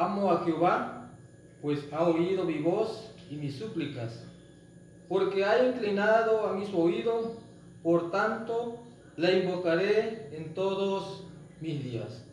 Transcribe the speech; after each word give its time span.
amo 0.00 0.30
a 0.30 0.44
Jehová, 0.44 1.10
pues 1.60 1.80
ha 1.92 2.04
oído 2.04 2.44
mi 2.44 2.58
voz 2.58 3.10
y 3.30 3.36
mis 3.36 3.58
súplicas, 3.58 4.24
porque 5.08 5.44
ha 5.44 5.66
inclinado 5.66 6.46
a 6.46 6.54
mis 6.54 6.72
oídos, 6.72 7.26
por 7.82 8.10
tanto 8.10 8.78
la 9.16 9.30
invocaré 9.30 10.30
en 10.32 10.54
todos 10.54 11.24
mis 11.60 11.84
días. 11.84 12.24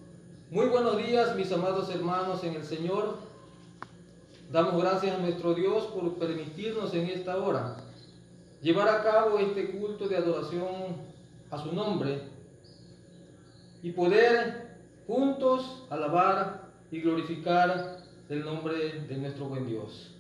Muy 0.50 0.68
buenos 0.68 0.96
días, 0.98 1.36
mis 1.36 1.52
amados 1.52 1.94
hermanos 1.94 2.42
en 2.46 2.54
el 2.54 2.64
Señor. 2.64 3.18
Damos 4.50 4.82
gracias 4.82 5.18
a 5.18 5.20
nuestro 5.20 5.54
Dios 5.54 5.84
por 5.88 6.14
permitirnos 6.16 6.94
en 6.94 7.08
esta 7.10 7.36
hora 7.36 7.76
llevar 8.62 8.88
a 8.88 9.04
cabo 9.04 9.40
este 9.40 9.72
culto 9.72 10.08
de 10.08 10.18
adoración 10.18 10.96
a 11.52 11.58
su 11.62 11.74
nombre 11.74 12.22
y 13.84 13.92
poder 13.92 14.78
juntos 15.06 15.84
alabar 15.90 16.67
y 16.92 17.02
glorificar 17.02 17.98
el 18.30 18.44
nombre 18.44 19.02
de 19.08 19.18
nuestro 19.18 19.46
buen 19.46 19.68
Dios. 19.68 20.16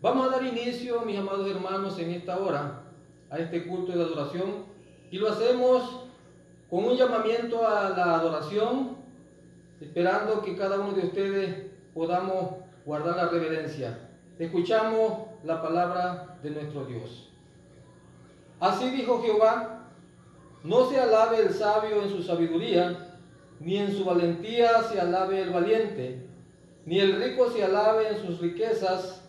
Vamos 0.00 0.28
a 0.28 0.30
dar 0.30 0.44
inicio, 0.44 1.02
mis 1.02 1.18
amados 1.18 1.48
hermanos, 1.50 1.98
en 1.98 2.10
esta 2.12 2.38
hora 2.38 2.82
a 3.28 3.38
este 3.38 3.66
culto 3.66 3.92
de 3.92 4.02
adoración 4.02 4.64
y 5.10 5.18
lo 5.18 5.28
hacemos 5.28 6.06
con 6.70 6.84
un 6.84 6.96
llamamiento 6.96 7.66
a 7.66 7.90
la 7.90 8.16
adoración, 8.16 8.96
esperando 9.80 10.42
que 10.42 10.56
cada 10.56 10.78
uno 10.78 10.92
de 10.92 11.06
ustedes 11.06 11.66
podamos 11.92 12.54
guardar 12.86 13.16
la 13.16 13.28
reverencia. 13.28 14.08
Escuchamos 14.38 15.26
la 15.44 15.60
palabra 15.60 16.38
de 16.42 16.50
nuestro 16.50 16.84
Dios. 16.84 17.28
Así 18.60 18.90
dijo 18.90 19.22
Jehová, 19.22 19.88
no 20.62 20.88
se 20.88 21.00
alabe 21.00 21.40
el 21.40 21.50
sabio 21.52 22.02
en 22.02 22.10
su 22.10 22.22
sabiduría, 22.22 23.09
ni 23.60 23.76
en 23.76 23.94
su 23.94 24.04
valentía 24.04 24.82
se 24.84 24.98
alabe 25.00 25.40
el 25.42 25.50
valiente, 25.50 26.26
ni 26.86 26.98
el 26.98 27.22
rico 27.22 27.50
se 27.50 27.62
alabe 27.62 28.08
en 28.08 28.26
sus 28.26 28.40
riquezas, 28.40 29.22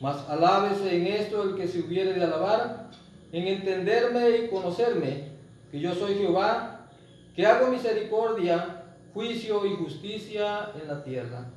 mas 0.00 0.28
alábese 0.28 0.96
en 0.96 1.06
esto 1.06 1.42
el 1.42 1.56
que 1.56 1.68
se 1.68 1.80
hubiere 1.80 2.14
de 2.14 2.24
alabar, 2.24 2.90
en 3.32 3.46
entenderme 3.46 4.30
y 4.30 4.48
conocerme, 4.48 5.28
que 5.70 5.78
yo 5.78 5.94
soy 5.94 6.14
Jehová, 6.14 6.88
que 7.34 7.46
hago 7.46 7.68
misericordia, 7.68 8.82
juicio 9.12 9.66
y 9.66 9.76
justicia 9.76 10.70
en 10.80 10.88
la 10.88 11.04
tierra. 11.04 11.50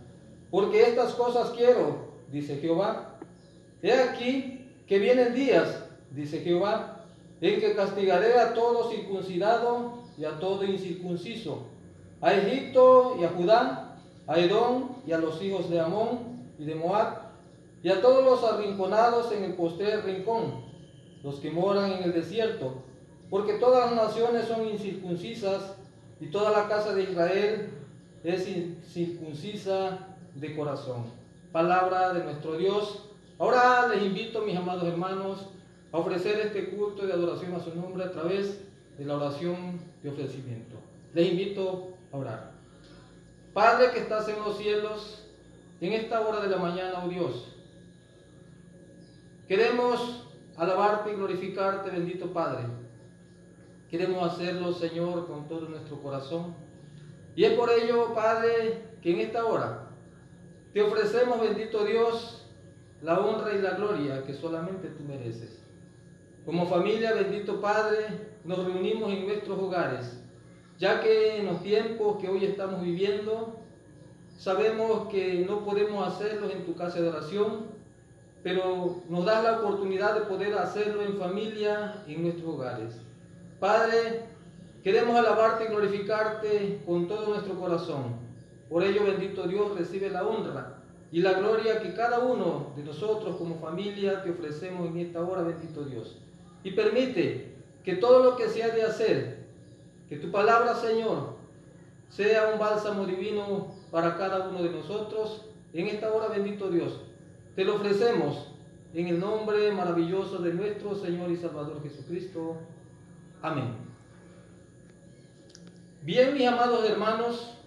Porque 0.51 0.81
estas 0.81 1.13
cosas 1.13 1.51
quiero, 1.51 2.09
dice 2.31 2.57
Jehová. 2.57 3.17
He 3.81 3.93
aquí 3.93 4.65
que 4.87 4.99
vienen 4.99 5.33
días, 5.33 5.85
dice 6.11 6.39
Jehová, 6.41 7.05
en 7.39 7.61
que 7.61 7.75
castigaré 7.75 8.37
a 8.39 8.53
todo 8.53 8.89
circuncidado 8.91 10.03
y 10.17 10.25
a 10.25 10.37
todo 10.39 10.65
incircunciso, 10.65 11.67
a 12.21 12.33
Egipto 12.33 13.17
y 13.19 13.23
a 13.23 13.29
Judá, 13.29 13.97
a 14.27 14.39
Edom 14.39 14.89
y 15.05 15.11
a 15.11 15.17
los 15.17 15.41
hijos 15.41 15.69
de 15.69 15.79
Amón 15.79 16.19
y 16.57 16.65
de 16.65 16.75
Moab, 16.75 17.29
y 17.81 17.89
a 17.89 18.01
todos 18.01 18.23
los 18.23 18.43
arrinconados 18.43 19.31
en 19.31 19.43
el 19.43 19.53
postrer 19.55 20.03
rincón, 20.05 20.65
los 21.23 21.39
que 21.39 21.51
moran 21.51 21.91
en 21.91 22.03
el 22.03 22.13
desierto, 22.13 22.83
porque 23.29 23.53
todas 23.53 23.91
las 23.91 24.07
naciones 24.07 24.45
son 24.45 24.67
incircuncisas 24.67 25.75
y 26.19 26.27
toda 26.27 26.51
la 26.51 26.67
casa 26.67 26.93
de 26.93 27.03
Israel 27.03 27.69
es 28.23 28.47
incircuncisa 28.47 30.07
de 30.35 30.55
corazón. 30.55 31.03
Palabra 31.51 32.13
de 32.13 32.23
nuestro 32.23 32.57
Dios. 32.57 33.05
Ahora 33.37 33.87
les 33.87 34.03
invito, 34.03 34.41
mis 34.41 34.57
amados 34.57 34.83
hermanos, 34.83 35.47
a 35.91 35.97
ofrecer 35.97 36.39
este 36.39 36.69
culto 36.69 37.07
de 37.07 37.13
adoración 37.13 37.53
a 37.55 37.59
su 37.59 37.73
nombre 37.73 38.03
a 38.03 38.11
través 38.11 38.61
de 38.97 39.05
la 39.05 39.15
oración 39.15 39.79
de 40.03 40.09
ofrecimiento. 40.09 40.75
Les 41.13 41.31
invito 41.31 41.89
orar. 42.11 42.51
Padre 43.53 43.91
que 43.91 43.99
estás 43.99 44.27
en 44.29 44.39
los 44.39 44.57
cielos, 44.57 45.25
en 45.81 45.93
esta 45.93 46.21
hora 46.21 46.39
de 46.41 46.49
la 46.49 46.57
mañana, 46.57 47.03
oh 47.03 47.09
Dios, 47.09 47.55
queremos 49.47 50.27
alabarte 50.57 51.11
y 51.11 51.15
glorificarte, 51.15 51.89
bendito 51.89 52.31
Padre. 52.31 52.65
Queremos 53.89 54.31
hacerlo, 54.31 54.71
Señor, 54.73 55.27
con 55.27 55.47
todo 55.47 55.67
nuestro 55.69 56.01
corazón. 56.01 56.53
Y 57.35 57.45
es 57.45 57.53
por 57.53 57.71
ello, 57.71 58.13
Padre, 58.13 58.83
que 59.01 59.13
en 59.13 59.21
esta 59.21 59.45
hora 59.45 59.89
te 60.73 60.81
ofrecemos, 60.81 61.41
bendito 61.41 61.83
Dios, 61.85 62.45
la 63.01 63.19
honra 63.19 63.53
y 63.53 63.61
la 63.61 63.71
gloria 63.71 64.23
que 64.23 64.33
solamente 64.33 64.89
tú 64.89 65.03
mereces. 65.03 65.59
Como 66.45 66.67
familia, 66.67 67.13
bendito 67.13 67.59
Padre, 67.59 68.29
nos 68.43 68.63
reunimos 68.63 69.11
en 69.11 69.25
nuestros 69.25 69.57
hogares, 69.57 70.21
ya 70.79 71.01
que 71.01 71.37
en 71.37 71.45
los 71.45 71.61
tiempos 71.61 72.19
que 72.19 72.29
hoy 72.29 72.45
estamos 72.45 72.81
viviendo, 72.81 73.59
sabemos 74.37 75.09
que 75.09 75.45
no 75.45 75.65
podemos 75.65 76.07
hacerlo 76.07 76.49
en 76.49 76.65
tu 76.65 76.73
casa 76.73 77.01
de 77.01 77.09
oración, 77.09 77.65
pero 78.41 79.03
nos 79.09 79.25
das 79.25 79.43
la 79.43 79.59
oportunidad 79.59 80.15
de 80.15 80.21
poder 80.21 80.57
hacerlo 80.57 81.03
en 81.03 81.17
familia, 81.17 82.01
en 82.07 82.23
nuestros 82.23 82.55
hogares. 82.55 82.95
Padre, 83.59 84.21
queremos 84.81 85.17
alabarte 85.17 85.65
y 85.65 85.67
glorificarte 85.67 86.81
con 86.85 87.09
todo 87.09 87.27
nuestro 87.27 87.59
corazón. 87.59 88.15
Por 88.69 88.81
ello, 88.81 89.03
bendito 89.03 89.47
Dios, 89.47 89.77
recibe 89.77 90.09
la 90.09 90.25
honra 90.25 90.77
y 91.11 91.21
la 91.21 91.33
gloria 91.33 91.81
que 91.81 91.93
cada 91.93 92.19
uno 92.19 92.71
de 92.77 92.83
nosotros 92.83 93.35
como 93.35 93.59
familia 93.59 94.23
te 94.23 94.29
ofrecemos 94.29 94.87
en 94.87 94.99
esta 94.99 95.21
hora, 95.21 95.41
bendito 95.41 95.83
Dios. 95.83 96.19
Y 96.63 96.71
permite 96.71 97.55
que 97.83 97.95
todo 97.95 98.23
lo 98.23 98.37
que 98.37 98.47
se 98.47 98.63
ha 98.63 98.69
de 98.69 98.83
hacer, 98.83 99.38
que 100.09 100.17
tu 100.17 100.31
palabra, 100.31 100.73
Señor, 100.75 101.35
sea 102.09 102.49
un 102.51 102.59
bálsamo 102.59 103.05
divino 103.05 103.67
para 103.91 104.17
cada 104.17 104.49
uno 104.49 104.63
de 104.63 104.71
nosotros. 104.71 105.45
En 105.71 105.87
esta 105.87 106.11
hora, 106.11 106.27
bendito 106.27 106.69
Dios, 106.69 106.99
te 107.55 107.63
lo 107.63 107.75
ofrecemos 107.75 108.47
en 108.93 109.07
el 109.07 109.19
nombre 109.19 109.71
maravilloso 109.71 110.39
de 110.39 110.53
nuestro 110.53 110.95
Señor 110.95 111.29
y 111.29 111.37
Salvador 111.37 111.81
Jesucristo. 111.83 112.57
Amén. 113.43 113.75
Bien, 116.01 116.33
mis 116.33 116.47
amados 116.47 116.89
hermanos, 116.89 117.57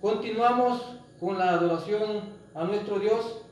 continuamos 0.00 0.80
con 1.18 1.36
la 1.36 1.54
adoración 1.54 2.20
a 2.54 2.64
nuestro 2.64 3.00
Dios, 3.00 3.42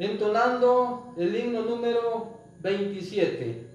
entonando 0.00 1.14
el 1.16 1.36
himno 1.36 1.62
número 1.62 2.38
27. 2.60 3.68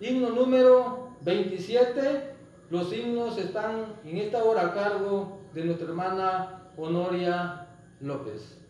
Himno 0.00 0.30
número 0.30 1.12
27. 1.22 2.31
Los 2.72 2.90
himnos 2.90 3.36
están 3.36 3.84
en 4.02 4.16
esta 4.16 4.42
hora 4.44 4.62
a 4.62 4.72
cargo 4.72 5.40
de 5.52 5.62
nuestra 5.66 5.88
hermana 5.88 6.62
Honoria 6.78 7.66
López. 8.00 8.62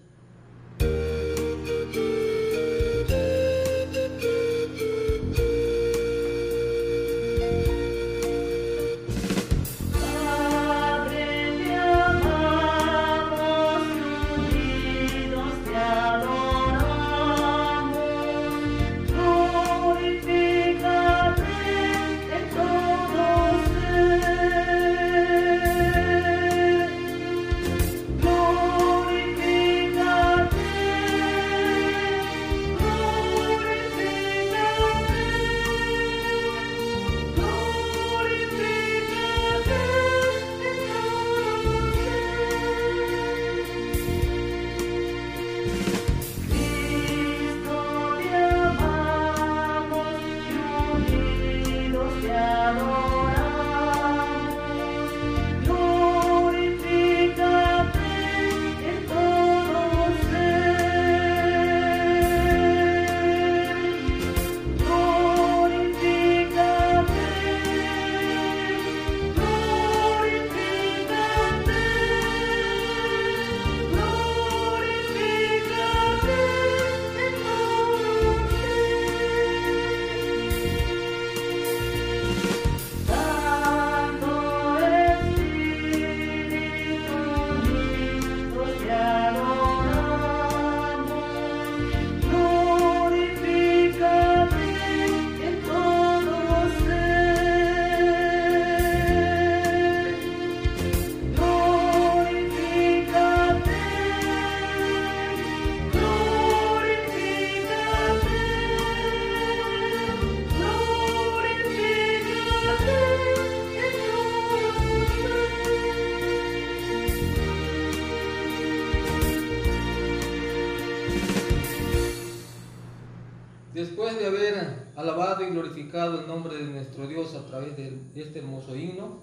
Este 128.20 128.40
hermoso 128.40 128.76
himno, 128.76 129.20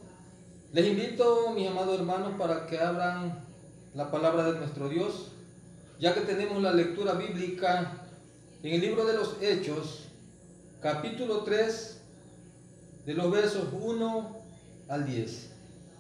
les 0.72 0.88
invito, 0.88 1.52
mis 1.56 1.68
amados 1.68 2.00
hermanos, 2.00 2.34
para 2.38 2.68
que 2.68 2.80
abran 2.80 3.44
la 3.96 4.12
palabra 4.12 4.52
de 4.52 4.60
nuestro 4.60 4.90
Dios, 4.90 5.32
ya 6.00 6.14
que 6.14 6.22
tenemos 6.22 6.62
la 6.62 6.72
lectura 6.72 7.14
bíblica 7.14 7.92
en 8.64 8.74
el 8.74 8.82
libro 8.82 9.06
de 9.06 9.14
los 9.14 9.42
Hechos, 9.42 10.08
capítulo 10.82 11.44
3, 11.44 12.02
de 13.06 13.14
los 13.14 13.32
versos 13.32 13.68
1 13.74 14.38
al 14.90 15.06
10. 15.06 15.52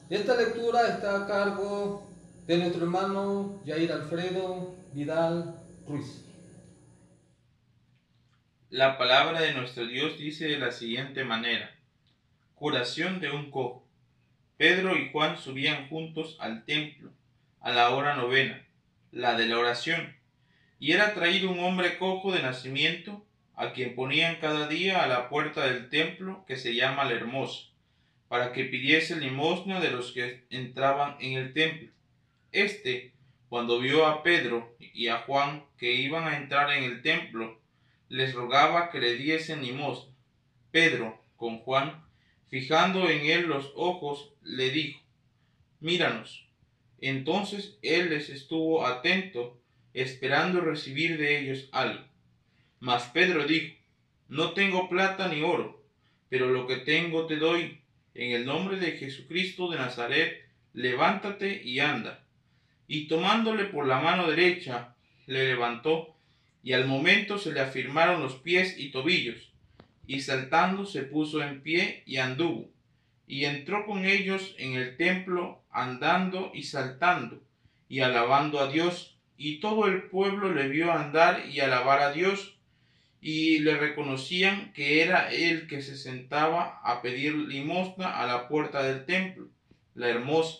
Esta 0.09 0.35
lectura 0.35 0.87
está 0.87 1.23
a 1.23 1.27
cargo 1.27 2.07
de 2.45 2.57
nuestro 2.57 2.83
hermano 2.83 3.61
Jair 3.65 3.91
Alfredo 3.91 4.75
Vidal 4.93 5.55
Ruiz. 5.87 6.25
La 8.69 8.97
palabra 8.99 9.41
de 9.41 9.53
nuestro 9.53 9.87
Dios 9.87 10.17
dice 10.17 10.45
de 10.45 10.59
la 10.59 10.71
siguiente 10.71 11.23
manera. 11.23 11.78
Curación 12.59 13.21
de 13.21 13.31
un 13.31 13.51
cojo. 13.51 13.87
Pedro 14.57 14.97
y 14.97 15.09
Juan 15.13 15.37
subían 15.37 15.87
juntos 15.87 16.35
al 16.41 16.65
templo 16.65 17.13
a 17.61 17.71
la 17.71 17.91
hora 17.91 18.17
novena, 18.17 18.67
la 19.13 19.37
de 19.37 19.45
la 19.45 19.57
oración, 19.57 20.17
y 20.77 20.91
era 20.91 21.13
traído 21.13 21.49
un 21.49 21.61
hombre 21.61 21.97
cojo 21.97 22.33
de 22.33 22.41
nacimiento, 22.41 23.25
a 23.55 23.71
quien 23.71 23.95
ponían 23.95 24.41
cada 24.41 24.67
día 24.67 25.01
a 25.01 25.07
la 25.07 25.29
puerta 25.29 25.67
del 25.67 25.87
templo 25.87 26.43
que 26.45 26.57
se 26.57 26.75
llama 26.75 27.05
la 27.05 27.13
Hermosa, 27.13 27.69
para 28.27 28.51
que 28.51 28.65
pidiese 28.65 29.15
limosna 29.15 29.79
de 29.79 29.91
los 29.91 30.11
que 30.11 30.45
entraban 30.49 31.15
en 31.21 31.37
el 31.37 31.53
templo. 31.53 31.93
Este, 32.51 33.13
cuando 33.47 33.79
vio 33.79 34.05
a 34.05 34.21
Pedro 34.21 34.75
y 34.79 35.07
a 35.07 35.19
Juan 35.19 35.63
que 35.77 35.93
iban 35.93 36.27
a 36.27 36.35
entrar 36.35 36.73
en 36.73 36.83
el 36.83 37.01
templo, 37.03 37.57
les 38.09 38.33
rogaba 38.33 38.89
que 38.89 38.99
le 38.99 39.15
diesen 39.15 39.61
limosna. 39.61 40.13
Pedro, 40.71 41.23
con 41.37 41.59
Juan, 41.59 42.08
fijando 42.49 43.09
en 43.09 43.25
él 43.25 43.47
los 43.47 43.71
ojos, 43.75 44.31
le 44.43 44.71
dijo, 44.71 44.99
Míranos. 45.79 46.45
Entonces 46.99 47.77
él 47.81 48.09
les 48.09 48.29
estuvo 48.29 48.85
atento, 48.85 49.61
esperando 49.93 50.61
recibir 50.61 51.17
de 51.17 51.39
ellos 51.39 51.69
algo. 51.71 52.03
Mas 52.79 53.03
Pedro 53.13 53.45
dijo, 53.45 53.75
No 54.27 54.51
tengo 54.51 54.89
plata 54.89 55.27
ni 55.27 55.41
oro, 55.41 55.83
pero 56.29 56.49
lo 56.49 56.67
que 56.67 56.77
tengo 56.77 57.25
te 57.25 57.37
doy. 57.37 57.79
En 58.13 58.31
el 58.31 58.45
nombre 58.45 58.77
de 58.77 58.93
Jesucristo 58.93 59.69
de 59.69 59.77
Nazaret, 59.77 60.49
levántate 60.73 61.61
y 61.63 61.79
anda 61.79 62.25
y 62.89 63.07
tomándole 63.07 63.65
por 63.65 63.87
la 63.87 64.01
mano 64.01 64.27
derecha, 64.27 64.95
le 65.27 65.47
levantó, 65.47 66.17
y 66.63 66.73
al 66.73 66.87
momento 66.87 67.37
se 67.37 67.53
le 67.53 67.61
afirmaron 67.61 68.19
los 68.19 68.33
pies 68.35 68.77
y 68.79 68.89
tobillos, 68.89 69.48
y 70.09 70.21
saltando 70.21 70.87
se 70.87 71.03
puso 71.03 71.43
en 71.43 71.61
pie 71.61 72.01
y 72.07 72.17
anduvo, 72.17 72.67
y 73.27 73.45
entró 73.45 73.85
con 73.85 74.05
ellos 74.05 74.55
en 74.57 74.73
el 74.73 74.97
templo, 74.97 75.61
andando 75.69 76.49
y 76.51 76.63
saltando, 76.63 77.43
y 77.87 77.99
alabando 77.99 78.59
a 78.59 78.71
Dios, 78.71 79.19
y 79.37 79.59
todo 79.59 79.85
el 79.85 80.01
pueblo 80.09 80.51
le 80.51 80.67
vio 80.67 80.91
andar 80.91 81.45
y 81.47 81.59
alabar 81.59 82.01
a 82.01 82.11
Dios, 82.11 82.57
y 83.21 83.59
le 83.59 83.77
reconocían 83.77 84.73
que 84.73 85.03
era 85.03 85.31
él 85.31 85.67
que 85.67 85.83
se 85.83 85.95
sentaba 85.95 86.81
a 86.83 87.03
pedir 87.03 87.35
limosna 87.35 88.19
a 88.19 88.25
la 88.25 88.47
puerta 88.47 88.81
del 88.81 89.05
templo, 89.05 89.47
la 89.93 90.09
hermosa 90.09 90.57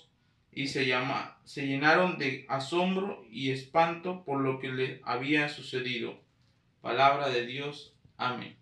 y 0.52 0.68
se, 0.68 0.86
llama, 0.86 1.40
se 1.44 1.66
llenaron 1.66 2.20
de 2.20 2.46
asombro 2.50 3.26
y 3.32 3.50
espanto 3.50 4.24
por 4.26 4.42
lo 4.42 4.60
que 4.60 4.70
le 4.70 5.02
había 5.04 5.50
sucedido. 5.50 6.20
Palabra 6.82 7.30
de 7.30 7.48
Dios. 7.48 7.96
Amén. 8.16 8.59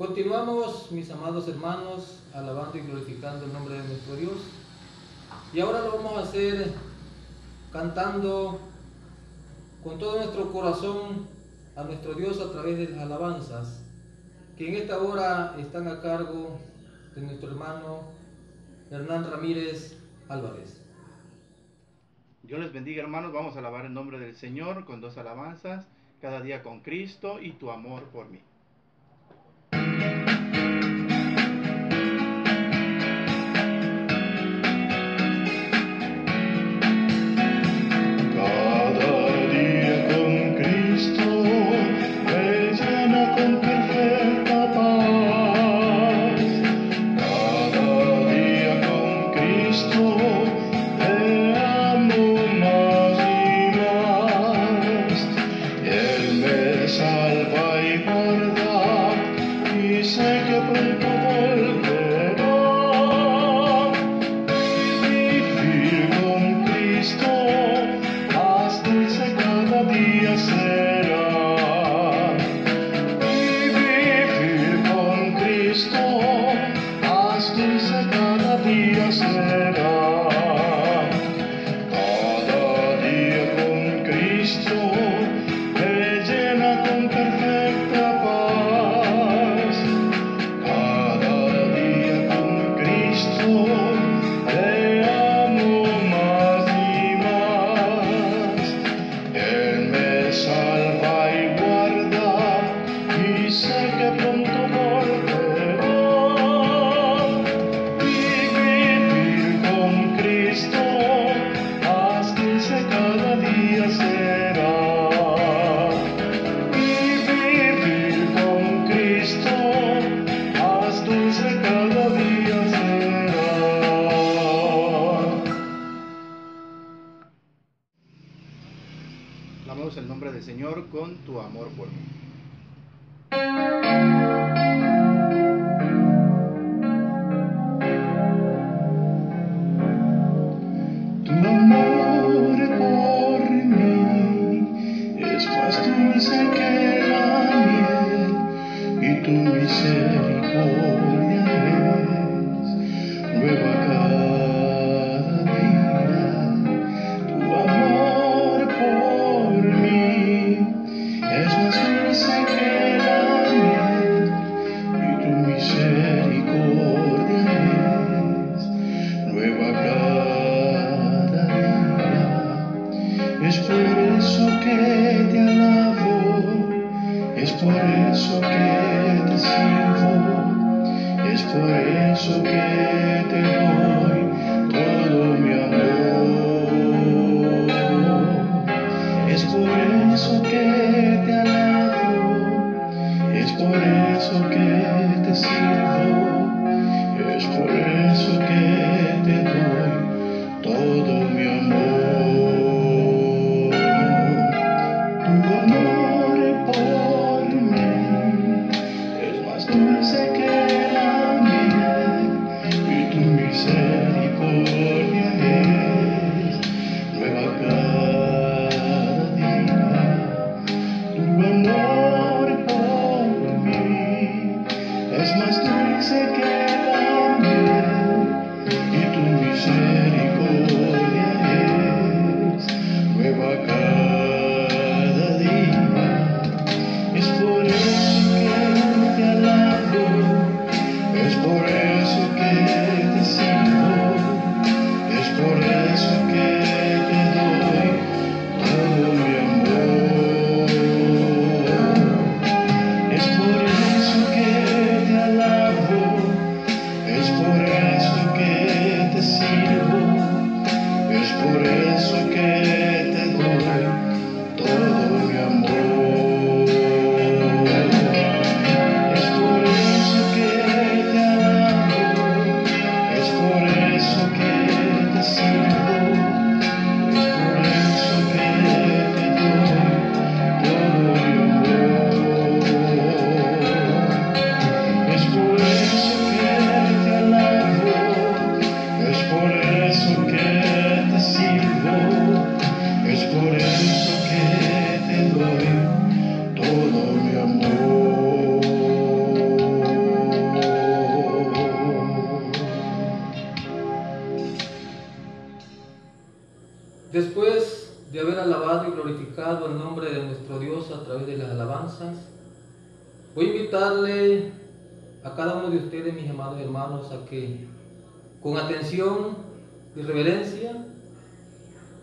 Continuamos, 0.00 0.90
mis 0.92 1.10
amados 1.10 1.46
hermanos, 1.46 2.22
alabando 2.32 2.78
y 2.78 2.80
glorificando 2.80 3.44
el 3.44 3.52
nombre 3.52 3.74
de 3.74 3.86
nuestro 3.86 4.16
Dios. 4.16 4.32
Y 5.52 5.60
ahora 5.60 5.82
lo 5.82 5.98
vamos 5.98 6.16
a 6.16 6.22
hacer 6.22 6.72
cantando 7.70 8.62
con 9.84 9.98
todo 9.98 10.16
nuestro 10.16 10.50
corazón 10.52 11.28
a 11.76 11.84
nuestro 11.84 12.14
Dios 12.14 12.40
a 12.40 12.50
través 12.50 12.78
de 12.78 12.88
las 12.88 13.00
alabanzas, 13.00 13.82
que 14.56 14.70
en 14.70 14.76
esta 14.76 15.02
hora 15.02 15.54
están 15.58 15.86
a 15.86 16.00
cargo 16.00 16.58
de 17.14 17.20
nuestro 17.20 17.50
hermano 17.50 18.04
Hernán 18.90 19.30
Ramírez 19.30 19.98
Álvarez. 20.30 20.80
Dios 22.42 22.58
les 22.58 22.72
bendiga 22.72 23.02
hermanos, 23.02 23.34
vamos 23.34 23.54
a 23.54 23.58
alabar 23.58 23.84
el 23.84 23.92
nombre 23.92 24.18
del 24.18 24.34
Señor 24.34 24.86
con 24.86 25.02
dos 25.02 25.18
alabanzas, 25.18 25.84
cada 26.22 26.40
día 26.40 26.62
con 26.62 26.80
Cristo 26.80 27.38
y 27.38 27.52
tu 27.52 27.70
amor 27.70 28.04
por 28.04 28.30
mí. 28.30 28.40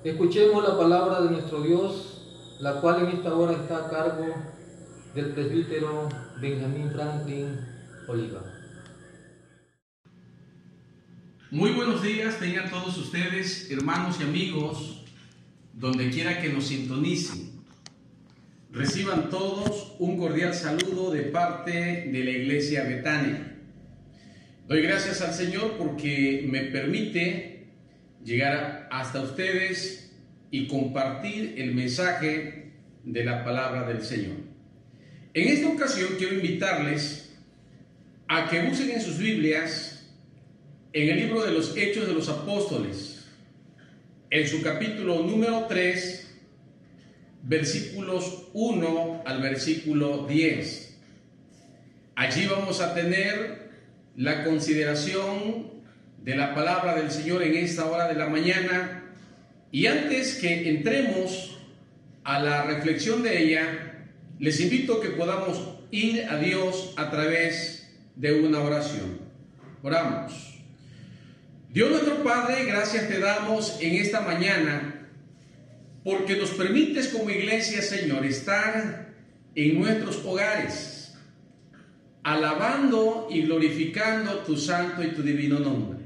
Escuchemos 0.03 0.63
la 0.63 0.77
palabra 0.77 1.21
de 1.21 1.31
nuestro 1.31 1.61
Dios, 1.61 2.57
la 2.59 2.79
cual 2.81 3.03
en 3.03 3.17
esta 3.17 3.35
hora 3.35 3.53
está 3.53 3.85
a 3.85 3.89
cargo 3.89 4.35
del 5.13 5.33
presbítero 5.33 6.09
Benjamín 6.39 6.91
Franklin 6.91 7.59
Oliva. 8.07 8.43
Muy 11.49 11.71
buenos 11.71 12.03
días 12.03 12.39
tengan 12.39 12.69
todos 12.69 12.97
ustedes, 12.97 13.71
hermanos 13.71 14.17
y 14.19 14.23
amigos, 14.23 15.05
donde 15.73 16.09
quiera 16.09 16.41
que 16.41 16.49
nos 16.49 16.67
sintonicen. 16.67 17.63
Reciban 18.69 19.29
todos 19.29 19.95
un 19.99 20.17
cordial 20.17 20.53
saludo 20.53 21.09
de 21.11 21.23
parte 21.23 22.09
de 22.11 22.23
la 22.23 22.31
Iglesia 22.31 22.83
Betania. 22.83 23.55
Doy 24.67 24.81
gracias 24.81 25.21
al 25.21 25.33
Señor 25.33 25.77
porque 25.77 26.45
me 26.51 26.63
permite 26.63 27.56
llegar 28.23 28.87
hasta 28.91 29.21
ustedes 29.21 30.11
y 30.51 30.67
compartir 30.67 31.55
el 31.57 31.73
mensaje 31.73 32.71
de 33.03 33.23
la 33.23 33.43
palabra 33.43 33.87
del 33.87 34.01
Señor. 34.01 34.37
En 35.33 35.47
esta 35.47 35.69
ocasión 35.69 36.09
quiero 36.17 36.35
invitarles 36.35 37.35
a 38.27 38.49
que 38.49 38.61
busquen 38.63 38.91
en 38.91 39.01
sus 39.01 39.17
Biblias 39.17 39.97
en 40.93 41.09
el 41.09 41.17
libro 41.17 41.45
de 41.45 41.51
los 41.51 41.77
Hechos 41.77 42.07
de 42.07 42.13
los 42.13 42.27
Apóstoles, 42.27 43.25
en 44.29 44.47
su 44.47 44.61
capítulo 44.61 45.23
número 45.23 45.65
3, 45.67 46.27
versículos 47.43 48.49
1 48.53 49.23
al 49.25 49.41
versículo 49.41 50.25
10. 50.27 50.97
Allí 52.15 52.47
vamos 52.47 52.81
a 52.81 52.93
tener 52.93 53.69
la 54.15 54.43
consideración 54.43 55.76
de 56.27 56.35
la 56.35 56.53
palabra 56.53 56.93
del 56.95 57.09
Señor 57.09 57.41
en 57.41 57.55
esta 57.55 57.85
hora 57.85 58.09
de 58.09 58.15
la 58.15 58.27
mañana. 58.27 59.01
Y 59.71 59.85
antes 59.85 60.35
que 60.35 60.67
entremos 60.67 61.57
a 62.25 62.39
la 62.39 62.63
reflexión 62.63 63.23
de 63.23 63.43
ella, 63.43 64.03
les 64.37 64.59
invito 64.59 64.95
a 64.95 65.01
que 65.01 65.11
podamos 65.11 65.79
ir 65.89 66.25
a 66.25 66.37
Dios 66.37 66.93
a 66.97 67.09
través 67.09 67.95
de 68.17 68.41
una 68.41 68.59
oración. 68.59 69.19
Oramos. 69.81 70.59
Dios 71.69 71.91
nuestro 71.91 72.21
Padre, 72.23 72.65
gracias 72.65 73.07
te 73.07 73.19
damos 73.19 73.77
en 73.79 73.95
esta 73.95 74.19
mañana 74.19 75.07
porque 76.03 76.35
nos 76.35 76.49
permites 76.49 77.07
como 77.07 77.29
iglesia, 77.29 77.81
Señor, 77.81 78.25
estar 78.25 79.13
en 79.55 79.79
nuestros 79.79 80.17
hogares, 80.25 81.13
alabando 82.21 83.29
y 83.31 83.43
glorificando 83.43 84.39
tu 84.39 84.57
santo 84.57 85.01
y 85.01 85.11
tu 85.11 85.23
divino 85.23 85.59
nombre. 85.59 85.96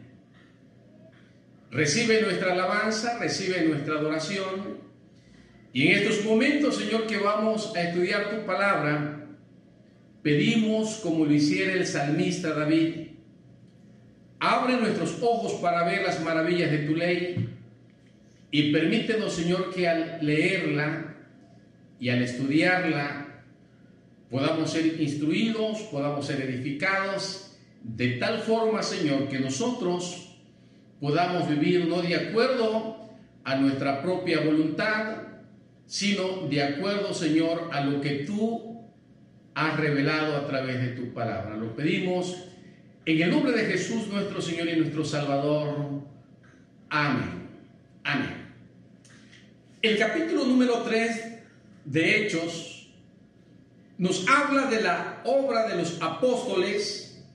Recibe 1.71 2.21
nuestra 2.21 2.53
alabanza, 2.53 3.17
recibe 3.17 3.63
nuestra 3.63 3.95
adoración. 3.95 4.81
Y 5.73 5.87
en 5.87 5.99
estos 5.99 6.25
momentos, 6.25 6.75
Señor, 6.75 7.07
que 7.07 7.17
vamos 7.17 7.73
a 7.75 7.81
estudiar 7.81 8.29
tu 8.29 8.45
palabra, 8.45 9.27
pedimos 10.21 10.97
como 10.97 11.25
lo 11.25 11.33
hiciera 11.33 11.73
el 11.73 11.87
salmista 11.87 12.53
David, 12.53 13.11
Abre 14.43 14.75
nuestros 14.77 15.19
ojos 15.21 15.53
para 15.61 15.83
ver 15.83 16.01
las 16.01 16.19
maravillas 16.23 16.71
de 16.71 16.79
tu 16.79 16.95
ley 16.95 17.47
y 18.49 18.71
permítenos, 18.71 19.33
Señor, 19.33 19.71
que 19.71 19.87
al 19.87 20.17
leerla 20.25 21.15
y 21.99 22.09
al 22.09 22.23
estudiarla 22.23 23.43
podamos 24.31 24.71
ser 24.71 24.99
instruidos, 24.99 25.81
podamos 25.91 26.25
ser 26.25 26.41
edificados, 26.41 27.55
de 27.83 28.13
tal 28.13 28.39
forma, 28.39 28.81
Señor, 28.81 29.29
que 29.29 29.39
nosotros 29.39 30.30
podamos 31.01 31.49
vivir 31.49 31.87
no 31.87 32.01
de 32.01 32.15
acuerdo 32.15 33.09
a 33.43 33.55
nuestra 33.55 34.03
propia 34.03 34.41
voluntad, 34.41 35.17
sino 35.87 36.47
de 36.47 36.63
acuerdo, 36.63 37.13
Señor, 37.13 37.69
a 37.73 37.81
lo 37.81 37.99
que 37.99 38.23
tú 38.23 38.85
has 39.55 39.77
revelado 39.77 40.37
a 40.37 40.47
través 40.47 40.79
de 40.79 40.89
tu 40.89 41.11
palabra. 41.11 41.57
Lo 41.57 41.75
pedimos 41.75 42.45
en 43.03 43.19
el 43.19 43.31
nombre 43.31 43.51
de 43.51 43.65
Jesús 43.65 44.07
nuestro 44.07 44.41
Señor 44.41 44.69
y 44.69 44.77
nuestro 44.77 45.03
Salvador. 45.03 46.03
Amén. 46.89 47.49
Amén. 48.03 48.53
El 49.81 49.97
capítulo 49.97 50.45
número 50.45 50.83
3 50.83 51.39
de 51.85 52.17
Hechos 52.27 52.93
nos 53.97 54.27
habla 54.27 54.67
de 54.67 54.83
la 54.83 55.21
obra 55.25 55.67
de 55.67 55.77
los 55.77 55.99
apóstoles 55.99 57.25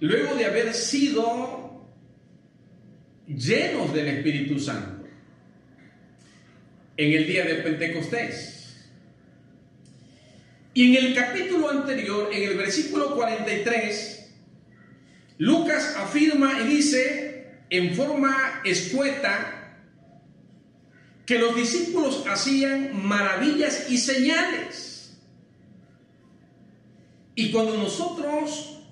luego 0.00 0.34
de 0.34 0.44
haber 0.44 0.74
sido 0.74 1.59
llenos 3.36 3.92
del 3.92 4.08
Espíritu 4.08 4.58
Santo 4.58 5.06
en 6.96 7.12
el 7.12 7.26
día 7.26 7.44
de 7.44 7.54
Pentecostés. 7.56 8.56
Y 10.74 10.96
en 10.96 11.06
el 11.06 11.14
capítulo 11.14 11.70
anterior, 11.70 12.30
en 12.32 12.42
el 12.42 12.56
versículo 12.56 13.14
43, 13.14 14.32
Lucas 15.38 15.96
afirma 15.96 16.60
y 16.60 16.68
dice 16.68 17.60
en 17.70 17.94
forma 17.94 18.60
escueta 18.64 19.78
que 21.24 21.38
los 21.38 21.56
discípulos 21.56 22.24
hacían 22.28 23.06
maravillas 23.06 23.90
y 23.90 23.98
señales. 23.98 25.16
Y 27.34 27.50
cuando 27.52 27.78
nosotros 27.78 28.82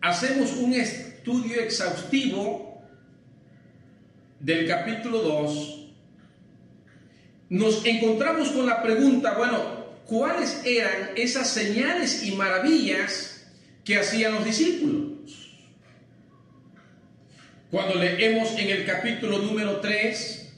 hacemos 0.00 0.52
un 0.56 0.74
estudio 0.74 1.60
exhaustivo 1.60 2.67
del 4.40 4.66
capítulo 4.68 5.18
2, 5.20 5.78
nos 7.50 7.84
encontramos 7.84 8.50
con 8.50 8.66
la 8.66 8.82
pregunta, 8.82 9.34
bueno, 9.36 9.58
¿cuáles 10.06 10.62
eran 10.64 11.10
esas 11.16 11.48
señales 11.48 12.22
y 12.22 12.32
maravillas 12.32 13.46
que 13.84 13.98
hacían 13.98 14.34
los 14.34 14.44
discípulos? 14.44 15.12
Cuando 17.70 17.94
leemos 17.96 18.52
en 18.58 18.70
el 18.70 18.86
capítulo 18.86 19.38
número 19.38 19.80
3, 19.80 20.52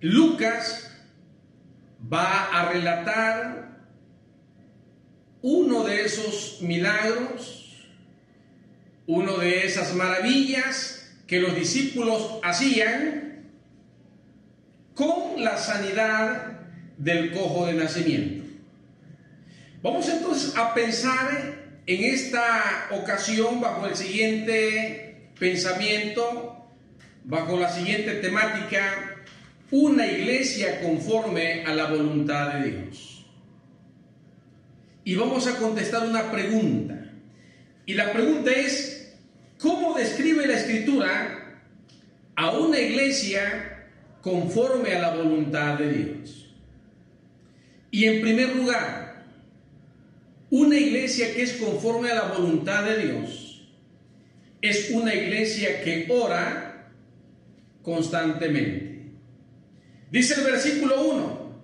Lucas 0.00 0.90
va 2.12 2.46
a 2.46 2.72
relatar 2.72 3.80
uno 5.42 5.84
de 5.84 6.04
esos 6.04 6.62
milagros, 6.62 7.86
uno 9.06 9.38
de 9.38 9.66
esas 9.66 9.94
maravillas 9.94 10.99
que 11.30 11.38
los 11.38 11.54
discípulos 11.54 12.40
hacían 12.42 13.44
con 14.96 15.44
la 15.44 15.56
sanidad 15.56 16.58
del 16.98 17.30
cojo 17.30 17.66
de 17.66 17.74
nacimiento. 17.74 18.50
Vamos 19.80 20.08
entonces 20.08 20.56
a 20.56 20.74
pensar 20.74 21.54
en 21.86 22.04
esta 22.04 22.88
ocasión 22.90 23.60
bajo 23.60 23.86
el 23.86 23.94
siguiente 23.94 25.30
pensamiento, 25.38 26.66
bajo 27.22 27.60
la 27.60 27.70
siguiente 27.70 28.14
temática, 28.14 29.22
una 29.70 30.08
iglesia 30.08 30.80
conforme 30.80 31.64
a 31.64 31.72
la 31.76 31.86
voluntad 31.86 32.54
de 32.54 32.70
Dios. 32.72 33.24
Y 35.04 35.14
vamos 35.14 35.46
a 35.46 35.56
contestar 35.58 36.08
una 36.08 36.32
pregunta. 36.32 37.08
Y 37.86 37.94
la 37.94 38.12
pregunta 38.12 38.50
es, 38.50 38.99
¿cómo 39.60 39.96
describe 39.96 40.46
la 40.46 40.56
escritura 40.56 41.40
a 42.40 42.50
una 42.58 42.78
iglesia 42.78 43.70
conforme 44.22 44.94
a 44.94 45.00
la 45.00 45.14
voluntad 45.14 45.78
de 45.78 45.92
Dios. 45.92 46.54
Y 47.90 48.04
en 48.06 48.20
primer 48.20 48.56
lugar, 48.56 49.24
una 50.50 50.76
iglesia 50.76 51.34
que 51.34 51.42
es 51.42 51.52
conforme 51.54 52.10
a 52.10 52.14
la 52.14 52.32
voluntad 52.32 52.84
de 52.84 53.06
Dios 53.06 53.68
es 54.62 54.90
una 54.90 55.14
iglesia 55.14 55.82
que 55.82 56.06
ora 56.10 56.90
constantemente. 57.82 59.10
Dice 60.10 60.34
el 60.34 60.44
versículo 60.44 61.02
1, 61.02 61.60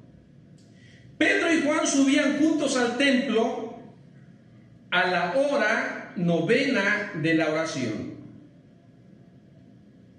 Pedro 1.18 1.52
y 1.52 1.62
Juan 1.62 1.86
subían 1.86 2.38
juntos 2.38 2.76
al 2.76 2.96
templo 2.96 3.78
a 4.90 5.06
la 5.10 5.34
hora 5.36 5.95
novena 6.16 7.12
de 7.14 7.34
la 7.34 7.50
oración. 7.50 8.16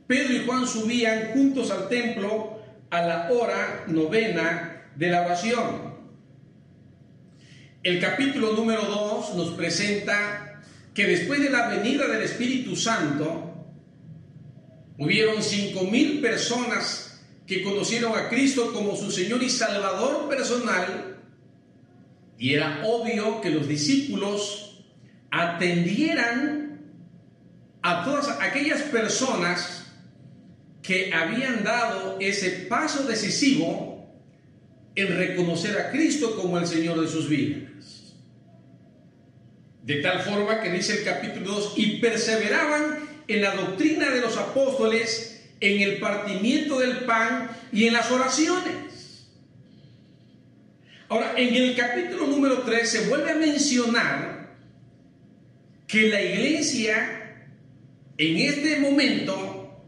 Pedro 0.07 0.33
y 0.33 0.45
Juan 0.45 0.67
subían 0.67 1.31
juntos 1.33 1.69
al 1.71 1.89
templo 1.89 2.61
a 2.89 3.01
la 3.01 3.31
hora 3.31 3.83
novena 3.87 4.89
de 4.95 5.09
la 5.09 5.21
oración. 5.21 5.95
El 7.83 7.99
capítulo 7.99 8.53
número 8.53 8.83
2 8.83 9.35
nos 9.35 9.49
presenta 9.51 10.61
que 10.93 11.05
después 11.05 11.39
de 11.41 11.49
la 11.49 11.69
venida 11.69 12.07
del 12.07 12.23
Espíritu 12.23 12.75
Santo, 12.75 13.53
hubieron 14.97 15.43
cinco 15.43 15.83
mil 15.83 16.21
personas 16.21 17.21
que 17.45 17.63
conocieron 17.63 18.17
a 18.17 18.29
Cristo 18.29 18.73
como 18.73 18.95
su 18.95 19.11
Señor 19.11 19.43
y 19.43 19.49
Salvador 19.49 20.27
personal, 20.27 21.17
y 22.37 22.53
era 22.53 22.81
obvio 22.83 23.41
que 23.41 23.51
los 23.51 23.67
discípulos 23.67 24.66
atendieran 25.37 26.81
a 27.83 28.03
todas 28.03 28.29
aquellas 28.41 28.81
personas 28.83 29.85
que 30.81 31.13
habían 31.13 31.63
dado 31.63 32.17
ese 32.19 32.49
paso 32.67 33.03
decisivo 33.03 34.09
en 34.95 35.15
reconocer 35.15 35.77
a 35.77 35.91
Cristo 35.91 36.35
como 36.35 36.57
el 36.57 36.65
Señor 36.65 36.99
de 36.99 37.07
sus 37.07 37.29
vidas. 37.29 38.15
De 39.83 40.01
tal 40.01 40.21
forma 40.21 40.59
que 40.59 40.71
dice 40.71 40.99
el 40.99 41.03
capítulo 41.05 41.51
2, 41.51 41.73
y 41.77 41.99
perseveraban 41.99 42.99
en 43.27 43.41
la 43.41 43.55
doctrina 43.55 44.09
de 44.09 44.21
los 44.21 44.37
apóstoles, 44.37 45.49
en 45.59 45.81
el 45.81 45.99
partimiento 45.99 46.79
del 46.79 47.05
pan 47.05 47.49
y 47.71 47.85
en 47.85 47.93
las 47.93 48.11
oraciones. 48.11 49.27
Ahora, 51.09 51.33
en 51.37 51.53
el 51.55 51.75
capítulo 51.75 52.27
número 52.27 52.63
3 52.63 52.89
se 52.89 53.07
vuelve 53.07 53.31
a 53.31 53.35
mencionar 53.35 54.36
que 55.87 56.09
la 56.09 56.21
iglesia 56.21 57.45
en 58.17 58.37
este 58.37 58.79
momento 58.79 59.83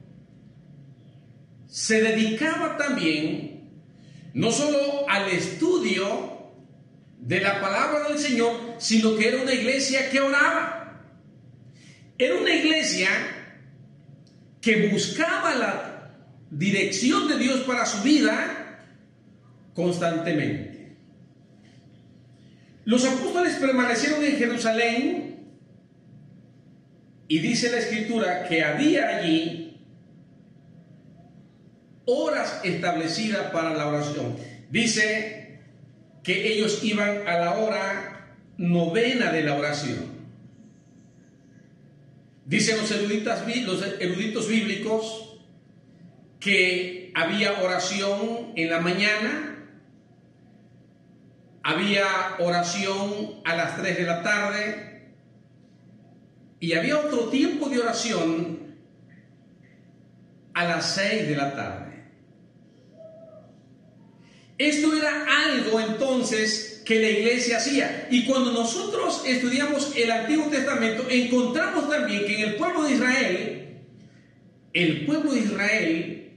se 1.68 2.02
dedicaba 2.02 2.78
también 2.78 3.70
no 4.34 4.52
solo 4.52 5.10
al 5.10 5.30
estudio 5.30 6.40
de 7.20 7.42
la 7.42 7.60
palabra 7.60 8.08
del 8.08 8.18
Señor, 8.18 8.76
sino 8.78 9.16
que 9.18 9.28
era 9.28 9.42
una 9.42 9.54
iglesia 9.54 10.10
que 10.10 10.22
oraba. 10.22 11.04
Era 12.18 12.36
una 12.36 12.54
iglesia 12.54 13.10
que 14.62 14.88
buscaba 14.88 15.56
la 15.56 16.14
dirección 16.50 17.28
de 17.28 17.38
Dios 17.38 17.60
para 17.62 17.86
su 17.86 18.02
vida 18.04 18.86
constantemente. 19.74 20.96
Los 22.86 23.06
apóstoles 23.06 23.56
permanecieron 23.56 24.24
en 24.24 24.38
Jerusalén 24.38 25.29
y 27.30 27.38
dice 27.40 27.72
la 27.72 27.78
escritura 27.78 28.46
que 28.46 28.64
había 28.64 29.18
allí 29.18 29.80
horas 32.06 32.62
establecidas 32.64 33.52
para 33.52 33.76
la 33.76 33.88
oración. 33.88 34.36
Dice 34.72 35.60
que 36.24 36.52
ellos 36.52 36.84
iban 36.84 37.28
a 37.28 37.38
la 37.38 37.60
hora 37.60 38.36
novena 38.58 39.32
de 39.32 39.44
la 39.44 39.54
oración. 39.54 40.20
Dicen 42.46 42.78
los 42.78 42.90
eruditos, 42.90 44.48
bíblicos 44.48 45.40
que 46.40 47.12
había 47.14 47.62
oración 47.62 48.54
en 48.56 48.72
la 48.72 48.80
mañana, 48.80 49.68
había 51.62 52.08
oración 52.40 53.40
a 53.46 53.56
las 53.56 53.78
3 53.78 53.98
de 54.00 54.04
la 54.04 54.24
tarde 54.24 54.90
y 56.60 56.74
había 56.74 57.00
otro 57.00 57.30
tiempo 57.30 57.70
de 57.70 57.80
oración 57.80 58.60
a 60.54 60.66
las 60.66 60.96
6 60.96 61.28
de 61.30 61.36
la 61.36 61.56
tarde. 61.56 61.90
Esto 64.58 64.94
era 64.94 65.26
algo 65.46 65.80
entonces 65.80 66.82
que 66.86 67.00
la 67.00 67.10
iglesia 67.10 67.58
hacía. 67.58 68.08
Y 68.12 68.26
cuando 68.26 68.52
nosotros 68.52 69.24
estudiamos 69.26 69.96
el 69.96 70.12
Antiguo 70.12 70.48
Testamento, 70.48 71.06
encontramos 71.10 71.90
también 71.90 72.26
que 72.26 72.42
en 72.42 72.50
el 72.50 72.56
pueblo 72.56 72.84
de 72.84 72.92
Israel, 72.92 73.78
el 74.74 75.06
pueblo 75.06 75.32
de 75.32 75.40
Israel 75.40 76.32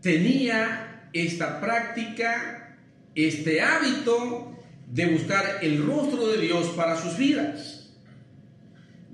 tenía 0.00 1.10
esta 1.12 1.60
práctica, 1.60 2.78
este 3.14 3.60
hábito 3.60 4.56
de 4.90 5.06
buscar 5.06 5.58
el 5.60 5.84
rostro 5.84 6.28
de 6.28 6.38
Dios 6.38 6.68
para 6.76 6.96
sus 6.96 7.18
vidas. 7.18 7.83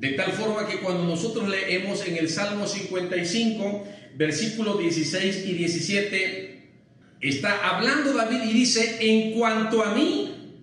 De 0.00 0.12
tal 0.12 0.32
forma 0.32 0.66
que 0.66 0.80
cuando 0.80 1.04
nosotros 1.04 1.48
leemos 1.48 2.04
en 2.08 2.16
el 2.16 2.28
Salmo 2.28 2.66
55, 2.66 3.86
versículos 4.16 4.80
16 4.80 5.46
y 5.46 5.52
17, 5.52 6.50
Está 7.20 7.68
hablando 7.68 8.14
David 8.14 8.44
y 8.44 8.52
dice, 8.54 8.96
en 9.00 9.38
cuanto 9.38 9.84
a 9.84 9.94
mí, 9.94 10.56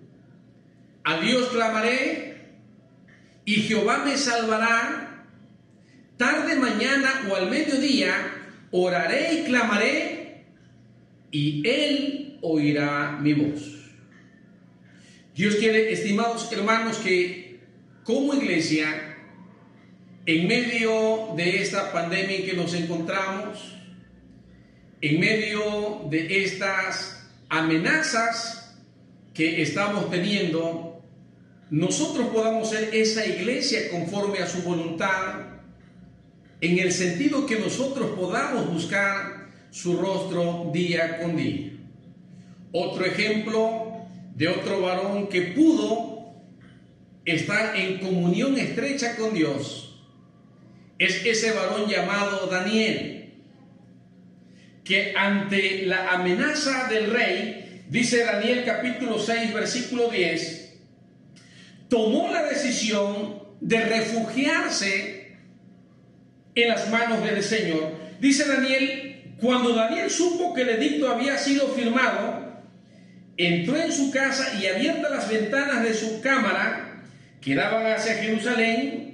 a 1.04 1.20
Dios 1.20 1.48
clamaré 1.50 2.48
y 3.44 3.54
Jehová 3.54 4.04
me 4.04 4.16
salvará. 4.16 5.24
Tarde, 6.16 6.56
mañana 6.56 7.28
o 7.30 7.36
al 7.36 7.48
mediodía, 7.48 8.12
oraré 8.72 9.34
y 9.34 9.44
clamaré 9.44 10.46
y 11.30 11.62
Él 11.64 12.38
oirá 12.42 13.18
mi 13.20 13.34
voz. 13.34 13.92
Dios 15.36 15.54
quiere, 15.54 15.92
estimados 15.92 16.50
hermanos, 16.50 16.96
que 16.96 17.60
como 18.02 18.34
iglesia, 18.34 19.07
en 20.28 20.46
medio 20.46 21.32
de 21.36 21.62
esta 21.62 21.90
pandemia 21.90 22.36
en 22.36 22.44
que 22.44 22.52
nos 22.52 22.74
encontramos, 22.74 23.74
en 25.00 25.20
medio 25.20 26.02
de 26.10 26.44
estas 26.44 27.26
amenazas 27.48 28.76
que 29.32 29.62
estamos 29.62 30.10
teniendo, 30.10 31.02
nosotros 31.70 32.28
podamos 32.28 32.68
ser 32.68 32.94
esa 32.94 33.24
iglesia 33.24 33.90
conforme 33.90 34.40
a 34.40 34.46
su 34.46 34.60
voluntad, 34.64 35.46
en 36.60 36.78
el 36.78 36.92
sentido 36.92 37.46
que 37.46 37.58
nosotros 37.58 38.10
podamos 38.10 38.70
buscar 38.70 39.48
su 39.70 39.96
rostro 39.96 40.70
día 40.74 41.20
con 41.22 41.36
día. 41.36 41.72
Otro 42.72 43.06
ejemplo 43.06 44.04
de 44.36 44.48
otro 44.48 44.82
varón 44.82 45.28
que 45.28 45.40
pudo 45.40 46.34
estar 47.24 47.74
en 47.76 47.96
comunión 48.00 48.58
estrecha 48.58 49.16
con 49.16 49.32
Dios 49.32 49.87
es 50.98 51.24
ese 51.24 51.52
varón 51.52 51.88
llamado 51.88 52.46
Daniel, 52.46 53.32
que 54.84 55.14
ante 55.16 55.86
la 55.86 56.12
amenaza 56.12 56.88
del 56.88 57.10
rey, 57.10 57.84
dice 57.88 58.24
Daniel 58.24 58.64
capítulo 58.64 59.18
6, 59.18 59.54
versículo 59.54 60.08
10, 60.10 60.74
tomó 61.88 62.30
la 62.32 62.44
decisión 62.44 63.42
de 63.60 63.80
refugiarse 63.80 65.36
en 66.54 66.68
las 66.68 66.88
manos 66.90 67.22
del 67.24 67.42
Señor. 67.42 67.92
Dice 68.20 68.46
Daniel, 68.46 69.34
cuando 69.40 69.74
Daniel 69.74 70.10
supo 70.10 70.52
que 70.52 70.62
el 70.62 70.70
edicto 70.70 71.10
había 71.10 71.38
sido 71.38 71.68
firmado, 71.68 72.62
entró 73.36 73.76
en 73.76 73.92
su 73.92 74.10
casa 74.10 74.58
y 74.60 74.66
abiertas 74.66 75.10
las 75.10 75.30
ventanas 75.30 75.84
de 75.84 75.94
su 75.94 76.20
cámara, 76.20 77.04
que 77.40 77.54
daban 77.54 77.86
hacia 77.86 78.14
Jerusalén, 78.14 79.07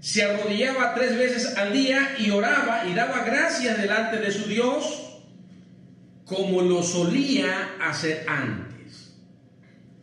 se 0.00 0.22
arrodillaba 0.22 0.94
tres 0.94 1.16
veces 1.16 1.56
al 1.56 1.72
día 1.72 2.16
y 2.18 2.30
oraba 2.30 2.86
y 2.86 2.94
daba 2.94 3.24
gracias 3.24 3.80
delante 3.80 4.18
de 4.18 4.30
su 4.30 4.48
Dios, 4.48 5.20
como 6.24 6.62
lo 6.62 6.82
solía 6.82 7.76
hacer 7.80 8.24
antes, 8.28 9.14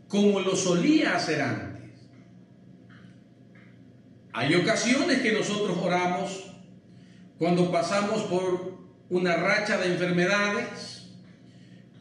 como 0.08 0.39
lo 0.39 0.56
solía 0.56 1.15
hacer 1.15 1.41
antes. 1.41 1.91
Hay 4.34 4.56
ocasiones 4.56 5.21
que 5.21 5.32
nosotros 5.32 5.77
oramos 5.82 6.51
cuando 7.38 7.71
pasamos 7.71 8.23
por 8.23 8.79
una 9.10 9.36
racha 9.36 9.77
de 9.77 9.93
enfermedades, 9.93 11.12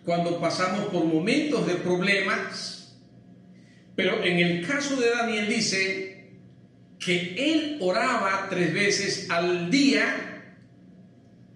cuando 0.05 0.41
pasamos 0.41 0.87
por 0.87 1.05
momentos 1.05 1.67
de 1.67 1.75
problemas, 1.75 2.97
pero 3.95 4.23
en 4.23 4.39
el 4.39 4.67
caso 4.67 4.97
de 4.97 5.11
Daniel 5.11 5.49
dice 5.49 6.12
que 7.05 7.35
él 7.37 7.79
oraba 7.81 8.47
tres 8.49 8.73
veces 8.73 9.31
al 9.31 9.71
día 9.71 10.55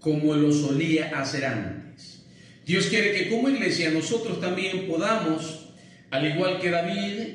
como 0.00 0.35
lo 0.35 0.52
solía 0.52 1.18
hacer 1.18 1.44
antes. 1.44 2.24
Dios 2.64 2.87
quiere 2.87 3.12
que 3.12 3.28
como 3.28 3.48
iglesia 3.48 3.90
nosotros 3.90 4.40
también 4.40 4.88
podamos, 4.88 5.70
al 6.11 6.26
igual 6.26 6.61
que 6.61 6.70
David, 6.70 7.35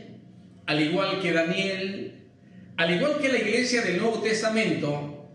al 0.66 0.82
igual 0.82 1.22
que 1.22 1.32
Daniel, 1.32 2.26
al 2.78 2.96
igual 2.96 3.18
que 3.20 3.30
la 3.30 3.40
iglesia 3.40 3.82
del 3.82 3.98
Nuevo 3.98 4.22
Testamento, 4.22 5.30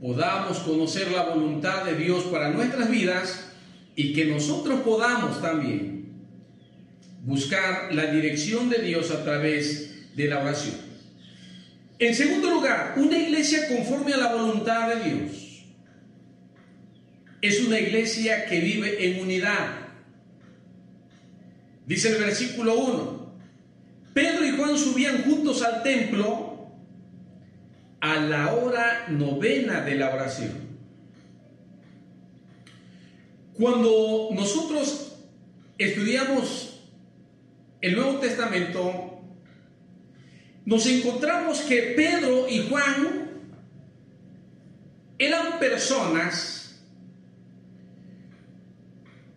podamos 0.00 0.58
conocer 0.58 1.10
la 1.10 1.24
voluntad 1.24 1.84
de 1.84 1.96
Dios 1.96 2.24
para 2.24 2.50
nuestras 2.50 2.90
vidas 2.90 3.52
y 3.96 4.12
que 4.12 4.26
nosotros 4.26 4.80
podamos 4.80 5.40
también 5.40 6.12
buscar 7.22 7.94
la 7.94 8.06
dirección 8.06 8.68
de 8.68 8.78
Dios 8.82 9.10
a 9.10 9.22
través 9.22 10.16
de 10.16 10.28
la 10.28 10.40
oración. 10.40 10.91
En 12.02 12.16
segundo 12.16 12.50
lugar, 12.50 12.94
una 12.96 13.16
iglesia 13.16 13.68
conforme 13.68 14.12
a 14.12 14.16
la 14.16 14.34
voluntad 14.34 14.88
de 14.88 15.08
Dios 15.08 15.66
es 17.40 17.64
una 17.64 17.78
iglesia 17.78 18.44
que 18.46 18.58
vive 18.58 19.06
en 19.06 19.22
unidad. 19.22 19.68
Dice 21.86 22.08
el 22.08 22.20
versículo 22.20 22.76
1, 22.76 23.34
Pedro 24.14 24.44
y 24.44 24.50
Juan 24.50 24.76
subían 24.76 25.22
juntos 25.22 25.62
al 25.62 25.84
templo 25.84 26.72
a 28.00 28.16
la 28.16 28.52
hora 28.52 29.06
novena 29.08 29.82
de 29.82 29.94
la 29.94 30.12
oración. 30.12 30.54
Cuando 33.54 34.30
nosotros 34.32 35.18
estudiamos 35.78 36.84
el 37.80 37.94
Nuevo 37.94 38.18
Testamento, 38.18 39.01
nos 40.64 40.86
encontramos 40.86 41.60
que 41.62 41.94
Pedro 41.96 42.48
y 42.48 42.68
Juan 42.68 43.30
eran 45.18 45.58
personas 45.58 46.82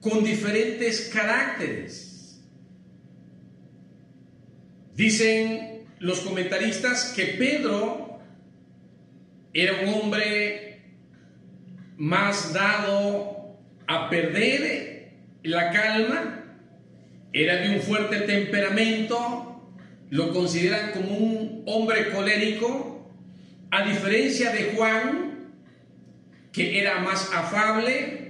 con 0.01 0.23
diferentes 0.23 1.09
caracteres. 1.13 2.39
Dicen 4.95 5.87
los 5.99 6.21
comentaristas 6.21 7.11
que 7.15 7.25
Pedro 7.25 8.19
era 9.53 9.81
un 9.81 9.93
hombre 9.93 10.83
más 11.97 12.53
dado 12.53 13.57
a 13.87 14.09
perder 14.09 15.13
la 15.43 15.71
calma, 15.71 16.45
era 17.33 17.57
de 17.57 17.75
un 17.75 17.81
fuerte 17.81 18.21
temperamento, 18.21 19.54
lo 20.09 20.31
consideran 20.33 20.91
como 20.91 21.17
un 21.17 21.63
hombre 21.65 22.11
colérico, 22.11 23.11
a 23.71 23.85
diferencia 23.85 24.51
de 24.51 24.73
Juan, 24.75 25.51
que 26.51 26.79
era 26.79 26.99
más 26.99 27.31
afable, 27.33 28.25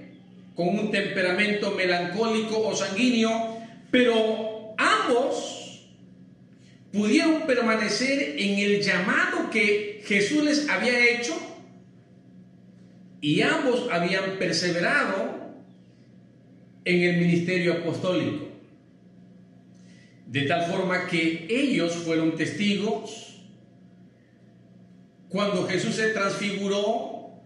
con 0.55 0.69
un 0.69 0.89
temperamento 0.89 1.71
melancólico 1.71 2.59
o 2.59 2.75
sanguíneo, 2.75 3.59
pero 3.91 4.73
ambos 4.77 5.89
pudieron 6.91 7.45
permanecer 7.45 8.39
en 8.39 8.59
el 8.59 8.81
llamado 8.81 9.49
que 9.49 10.01
Jesús 10.05 10.43
les 10.43 10.69
había 10.69 11.11
hecho 11.11 11.33
y 13.19 13.41
ambos 13.41 13.87
habían 13.91 14.37
perseverado 14.39 15.53
en 16.85 17.01
el 17.01 17.17
ministerio 17.17 17.73
apostólico. 17.73 18.54
De 20.35 20.41
tal 20.41 20.69
forma 20.69 21.07
que 21.07 21.47
ellos 21.49 21.93
fueron 21.93 22.35
testigos 22.35 23.39
cuando 25.29 25.65
Jesús 25.65 25.95
se 25.95 26.09
transfiguró, 26.09 27.39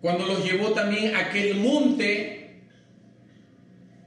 cuando 0.00 0.24
los 0.24 0.42
llevó 0.42 0.70
también 0.70 1.14
a 1.14 1.26
aquel 1.26 1.56
monte 1.56 2.62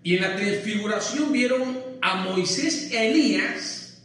y 0.02 0.16
en 0.16 0.22
la 0.24 0.36
transfiguración 0.36 1.32
vieron 1.32 1.84
a 2.02 2.24
Moisés 2.24 2.92
y 2.92 2.98
a 2.98 3.04
Elías. 3.04 4.02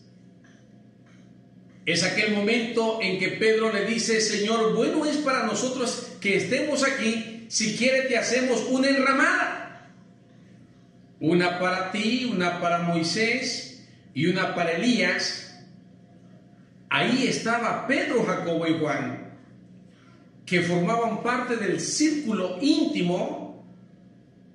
Es 1.87 2.03
aquel 2.03 2.35
momento 2.35 2.99
en 3.01 3.19
que 3.19 3.29
Pedro 3.29 3.73
le 3.73 3.87
dice, 3.87 4.21
Señor, 4.21 4.75
bueno 4.75 5.07
es 5.07 5.17
para 5.17 5.47
nosotros 5.47 6.13
que 6.21 6.37
estemos 6.37 6.85
aquí, 6.85 7.47
si 7.49 7.75
quiere 7.75 8.03
te 8.03 8.19
hacemos 8.19 8.67
una 8.69 8.91
enramada. 8.91 9.95
Una 11.21 11.59
para 11.59 11.91
ti, 11.91 12.29
una 12.31 12.61
para 12.61 12.81
Moisés 12.81 13.71
y 14.15 14.27
una 14.27 14.55
para 14.55 14.73
Elías. 14.73 15.61
Ahí 16.89 17.27
estaba 17.27 17.87
Pedro, 17.87 18.25
Jacobo 18.25 18.67
y 18.67 18.79
Juan, 18.79 19.35
que 20.47 20.63
formaban 20.63 21.23
parte 21.23 21.57
del 21.57 21.81
círculo 21.81 22.59
íntimo 22.61 23.67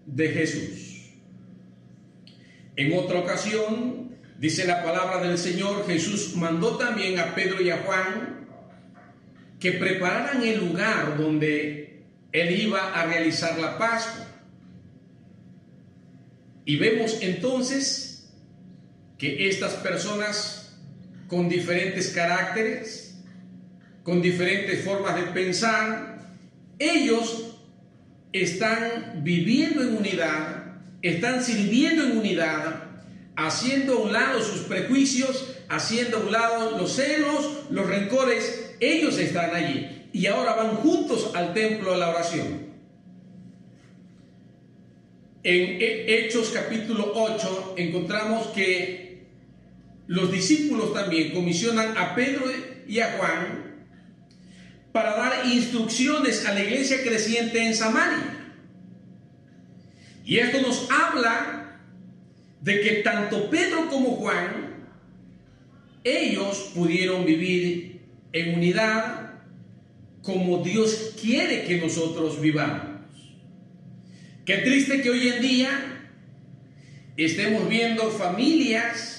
de 0.05 0.29
Jesús. 0.29 1.11
En 2.77 2.97
otra 2.97 3.19
ocasión, 3.19 4.15
dice 4.37 4.65
la 4.65 4.81
palabra 4.81 5.21
del 5.21 5.37
Señor, 5.37 5.85
Jesús 5.85 6.35
mandó 6.37 6.77
también 6.77 7.19
a 7.19 7.35
Pedro 7.35 7.61
y 7.61 7.69
a 7.69 7.79
Juan 7.79 8.47
que 9.59 9.73
prepararan 9.73 10.41
el 10.41 10.59
lugar 10.59 11.17
donde 11.17 12.03
él 12.31 12.61
iba 12.61 12.93
a 12.93 13.05
realizar 13.05 13.59
la 13.59 13.77
Pascua. 13.77 14.25
Y 16.63 16.77
vemos 16.77 17.17
entonces 17.21 18.08
que 19.19 19.49
estas 19.49 19.73
personas 19.73 20.77
con 21.27 21.49
diferentes 21.49 22.07
caracteres, 22.07 23.17
con 24.01 24.21
diferentes 24.21 24.83
formas 24.83 25.15
de 25.17 25.23
pensar, 25.33 26.19
ellos 26.79 27.57
están 28.31 29.21
viviendo 29.23 29.83
en 29.83 29.97
unidad, 29.97 30.77
están 31.01 31.43
sirviendo 31.43 32.05
en 32.05 32.17
unidad, 32.17 32.85
haciendo 33.35 33.93
a 33.93 34.01
un 34.03 34.13
lado 34.13 34.41
sus 34.41 34.61
prejuicios, 34.61 35.57
haciendo 35.67 36.17
a 36.17 36.19
un 36.21 36.31
lado 36.31 36.77
los 36.77 36.93
celos, 36.93 37.65
los 37.69 37.87
rencores, 37.87 38.75
ellos 38.79 39.17
están 39.17 39.53
allí 39.53 40.07
y 40.13 40.27
ahora 40.27 40.55
van 40.55 40.77
juntos 40.77 41.31
al 41.35 41.53
templo 41.53 41.93
a 41.93 41.97
la 41.97 42.09
oración. 42.09 42.69
En 45.43 45.77
Hechos 45.81 46.51
capítulo 46.53 47.13
8 47.15 47.75
encontramos 47.77 48.47
que 48.47 49.08
los 50.09 50.31
discípulos 50.31 50.91
también 50.91 51.31
comisionan 51.33 51.95
a 51.95 52.15
Pedro 52.15 52.45
y 52.87 52.99
a 52.99 53.11
Juan 53.11 53.85
para 54.91 55.15
dar 55.15 55.45
instrucciones 55.45 56.47
a 56.47 56.53
la 56.55 56.63
iglesia 56.63 57.03
creciente 57.03 57.63
en 57.63 57.75
Samaria. 57.75 58.55
Y 60.25 60.39
esto 60.39 60.61
nos 60.63 60.89
habla 60.89 61.79
de 62.59 62.81
que 62.81 62.91
tanto 63.03 63.51
Pedro 63.51 63.87
como 63.87 64.15
Juan, 64.15 64.87
ellos 66.03 66.71
pudieron 66.73 67.23
vivir 67.23 68.01
en 68.33 68.55
unidad 68.55 69.33
como 70.23 70.63
Dios 70.63 71.13
quiere 71.21 71.65
que 71.65 71.77
nosotros 71.77 72.41
vivamos. 72.41 73.03
Qué 74.43 74.57
triste 74.57 75.03
que 75.03 75.11
hoy 75.11 75.27
en 75.27 75.41
día 75.43 76.11
estemos 77.15 77.69
viendo 77.69 78.09
familias 78.09 79.18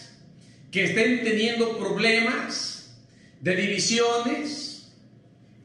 que 0.71 0.85
estén 0.85 1.25
teniendo 1.25 1.79
problemas 1.79 2.95
de 3.41 3.57
divisiones, 3.57 4.93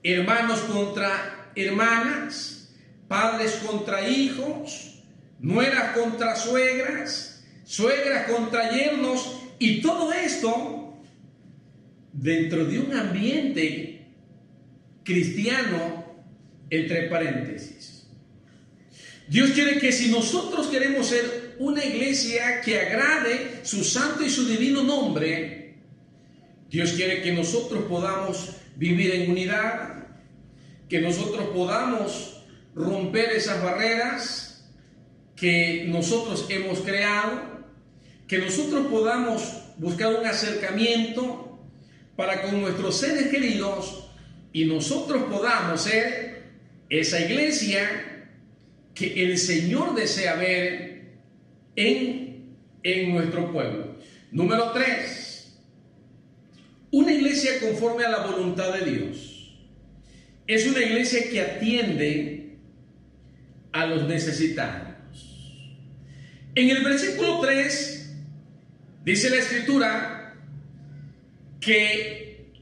hermanos 0.03 0.59
contra 0.61 1.51
hermanas, 1.55 2.69
padres 3.07 3.53
contra 3.65 4.07
hijos, 4.07 5.03
nueras 5.39 5.95
contra 5.95 6.35
suegras, 6.35 7.43
suegras 7.63 8.29
contra 8.29 8.71
yernos, 8.71 9.41
y 9.59 9.81
todo 9.81 10.11
esto 10.11 10.97
dentro 12.11 12.65
de 12.65 12.79
un 12.79 12.93
ambiente 12.93 14.07
cristiano, 15.03 16.03
entre 16.69 17.03
paréntesis. 17.03 18.07
Dios 19.27 19.51
quiere 19.51 19.79
que 19.79 19.91
si 19.91 20.09
nosotros 20.09 20.67
queremos 20.67 21.07
ser 21.07 21.44
una 21.59 21.83
iglesia 21.83 22.61
que 22.61 22.79
agrade 22.79 23.61
su 23.63 23.83
santo 23.83 24.23
y 24.23 24.29
su 24.29 24.45
divino 24.47 24.83
nombre, 24.83 25.75
Dios 26.69 26.93
quiere 26.93 27.21
que 27.21 27.31
nosotros 27.31 27.83
podamos 27.85 28.49
vivir 28.75 29.11
en 29.15 29.31
unidad, 29.31 30.07
que 30.89 31.01
nosotros 31.01 31.49
podamos 31.53 32.43
romper 32.75 33.31
esas 33.31 33.63
barreras 33.63 34.45
que 35.35 35.85
nosotros 35.87 36.45
hemos 36.49 36.79
creado, 36.79 37.41
que 38.27 38.37
nosotros 38.39 38.87
podamos 38.87 39.41
buscar 39.77 40.15
un 40.15 40.25
acercamiento 40.25 41.59
para 42.15 42.41
con 42.41 42.61
nuestros 42.61 42.97
seres 42.97 43.27
queridos 43.27 44.09
y 44.53 44.65
nosotros 44.65 45.23
podamos 45.29 45.81
ser 45.81 46.43
esa 46.89 47.19
iglesia 47.19 48.25
que 48.93 49.25
el 49.25 49.37
Señor 49.37 49.95
desea 49.95 50.35
ver 50.35 50.94
en, 51.75 52.55
en 52.83 53.13
nuestro 53.13 53.51
pueblo. 53.51 53.95
Número 54.31 54.71
tres, 54.71 55.57
una 56.91 57.11
iglesia 57.11 57.59
conforme 57.59 58.05
a 58.05 58.09
la 58.09 58.25
voluntad 58.27 58.73
de 58.73 58.91
Dios. 58.91 59.57
Es 60.47 60.67
una 60.67 60.79
iglesia 60.79 61.29
que 61.29 61.41
atiende 61.41 62.57
a 63.71 63.85
los 63.85 64.07
necesitados. 64.07 64.95
En 66.55 66.69
el 66.69 66.83
versículo 66.83 67.41
3 67.41 68.15
dice 69.03 69.29
la 69.29 69.35
escritura 69.37 70.35
que 71.59 72.53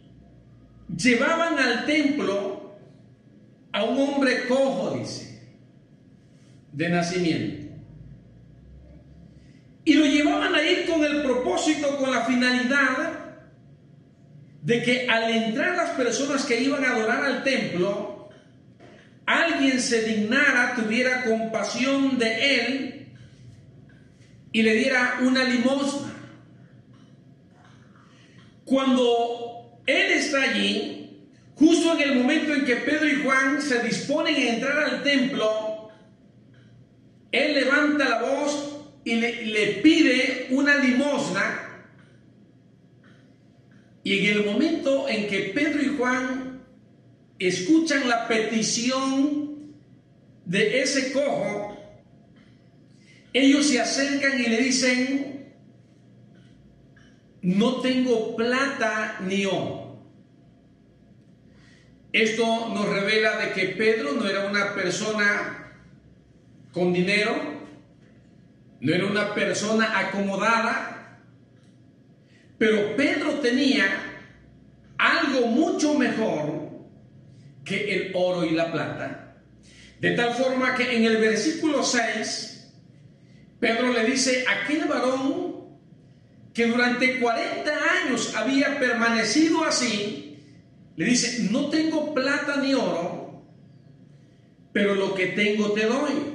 llevaban 0.95 1.59
al 1.59 1.85
templo 1.85 2.75
a 3.71 3.83
un 3.83 3.97
hombre 3.97 4.47
cojo, 4.47 4.97
dice, 4.97 5.41
de 6.71 6.89
nacimiento. 6.89 7.62
Llevaban 10.13 10.53
a 10.53 10.61
ir 10.61 10.85
con 10.85 11.03
el 11.03 11.23
propósito, 11.23 11.97
con 11.97 12.11
la 12.11 12.23
finalidad 12.23 13.13
de 14.61 14.83
que 14.83 15.07
al 15.09 15.27
entrar 15.31 15.75
las 15.75 15.89
personas 15.89 16.45
que 16.45 16.61
iban 16.61 16.85
a 16.85 16.91
adorar 16.91 17.23
al 17.25 17.43
templo, 17.43 18.29
alguien 19.25 19.81
se 19.81 20.03
dignara, 20.03 20.75
tuviera 20.75 21.23
compasión 21.23 22.19
de 22.19 22.55
él 22.55 23.07
y 24.51 24.61
le 24.61 24.75
diera 24.75 25.17
una 25.21 25.45
limosna. 25.45 26.13
Cuando 28.65 29.79
él 29.87 30.11
está 30.11 30.43
allí, 30.43 31.25
justo 31.55 31.93
en 31.93 32.01
el 32.01 32.15
momento 32.19 32.53
en 32.53 32.65
que 32.65 32.75
Pedro 32.75 33.09
y 33.09 33.23
Juan 33.23 33.59
se 33.63 33.79
disponen 33.79 34.35
a 34.35 34.53
entrar 34.53 34.77
al 34.77 35.01
templo, 35.01 35.89
él 37.31 37.55
levanta 37.55 38.07
la 38.07 38.21
voz 38.21 38.72
y 39.05 39.15
le, 39.15 39.65
pide 39.81 40.47
una 40.51 40.77
limosna. 40.77 41.59
Y 44.03 44.19
en 44.19 44.37
el 44.37 44.45
momento 44.45 45.07
en 45.07 45.27
que 45.27 45.51
Pedro 45.53 45.81
y 45.81 45.97
Juan 45.97 46.61
escuchan 47.39 48.07
la 48.07 48.27
petición 48.27 49.73
de 50.45 50.81
ese 50.81 51.13
cojo, 51.13 51.77
ellos 53.33 53.67
se 53.67 53.79
acercan 53.79 54.39
y 54.39 54.47
le 54.47 54.57
dicen, 54.57 55.53
no 57.41 57.81
tengo 57.81 58.35
plata 58.35 59.19
ni 59.21 59.45
oro. 59.45 59.83
Esto 62.11 62.69
nos 62.69 62.87
revela 62.87 63.37
de 63.37 63.53
que 63.53 63.69
Pedro 63.69 64.13
no 64.13 64.27
era 64.27 64.45
una 64.45 64.75
persona 64.75 65.73
con 66.71 66.93
dinero, 66.93 67.62
no 68.83 68.93
era 68.93 69.05
una 69.05 69.33
persona 69.33 69.97
acomodada, 69.97 71.21
pero 72.57 72.97
Pedro 72.97 73.35
tenía 73.35 73.85
algo 74.97 75.47
mucho 75.47 75.97
mejor 75.97 76.69
que 77.63 77.95
el 77.95 78.11
oro 78.13 78.43
y 78.43 78.51
la 78.51 78.73
plata. 78.73 79.37
De 80.01 80.11
tal 80.11 80.33
forma 80.33 80.75
que 80.75 80.97
en 80.97 81.05
el 81.05 81.15
versículo 81.15 81.81
6, 81.81 82.73
Pedro 83.61 83.93
le 83.93 84.03
dice, 84.03 84.43
aquel 84.49 84.83
varón 84.83 85.63
que 86.53 86.67
durante 86.67 87.21
40 87.21 87.71
años 88.03 88.35
había 88.35 88.79
permanecido 88.79 89.63
así, 89.63 90.39
le 90.97 91.05
dice, 91.05 91.47
no 91.51 91.69
tengo 91.69 92.13
plata 92.13 92.57
ni 92.57 92.73
oro, 92.73 93.45
pero 94.73 94.93
lo 94.93 95.15
que 95.15 95.27
tengo 95.27 95.71
te 95.71 95.85
doy. 95.85 96.32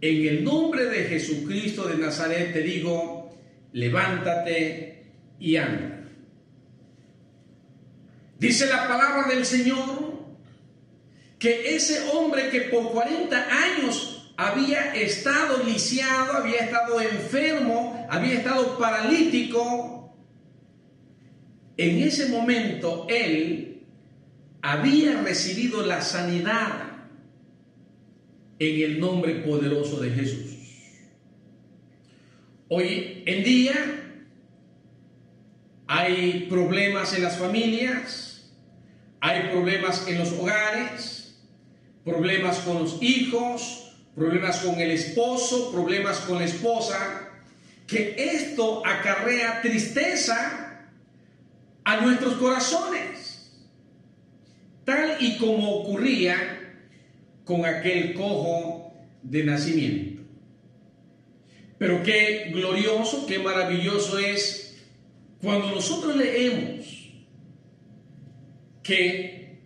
En 0.00 0.26
el 0.26 0.44
nombre 0.44 0.86
de 0.86 1.04
Jesucristo 1.04 1.88
de 1.88 1.98
Nazaret 1.98 2.52
te 2.52 2.62
digo, 2.62 3.36
levántate 3.72 5.04
y 5.40 5.56
anda. 5.56 6.04
Dice 8.38 8.66
la 8.68 8.86
palabra 8.86 9.26
del 9.28 9.44
Señor 9.44 10.18
que 11.38 11.74
ese 11.74 12.08
hombre 12.10 12.50
que 12.50 12.62
por 12.62 12.92
40 12.92 13.48
años 13.50 14.32
había 14.36 14.94
estado 14.94 15.64
lisiado, 15.64 16.34
había 16.34 16.60
estado 16.60 17.00
enfermo, 17.00 18.06
había 18.08 18.34
estado 18.34 18.78
paralítico, 18.78 20.14
en 21.76 22.02
ese 22.02 22.28
momento 22.28 23.06
él 23.08 23.82
había 24.62 25.22
recibido 25.22 25.84
la 25.84 26.02
sanidad 26.02 26.87
en 28.58 28.90
el 28.90 29.00
nombre 29.00 29.34
poderoso 29.36 30.00
de 30.00 30.10
Jesús. 30.10 30.56
Hoy 32.68 33.22
en 33.24 33.44
día 33.44 33.74
hay 35.86 36.46
problemas 36.50 37.14
en 37.14 37.22
las 37.22 37.38
familias, 37.38 38.50
hay 39.20 39.48
problemas 39.50 40.06
en 40.06 40.18
los 40.18 40.32
hogares, 40.32 41.40
problemas 42.04 42.58
con 42.58 42.80
los 42.80 43.02
hijos, 43.02 43.96
problemas 44.14 44.58
con 44.58 44.80
el 44.80 44.90
esposo, 44.90 45.72
problemas 45.72 46.18
con 46.20 46.38
la 46.38 46.44
esposa, 46.44 47.30
que 47.86 48.16
esto 48.18 48.84
acarrea 48.84 49.62
tristeza 49.62 50.88
a 51.84 52.00
nuestros 52.02 52.34
corazones, 52.34 53.50
tal 54.84 55.16
y 55.20 55.38
como 55.38 55.76
ocurría 55.76 56.67
con 57.48 57.64
aquel 57.64 58.12
cojo 58.12 58.92
de 59.22 59.42
nacimiento. 59.42 60.22
Pero 61.78 62.02
qué 62.02 62.50
glorioso, 62.52 63.24
qué 63.26 63.38
maravilloso 63.38 64.18
es 64.18 64.76
cuando 65.40 65.70
nosotros 65.70 66.14
leemos 66.14 67.10
que 68.82 69.60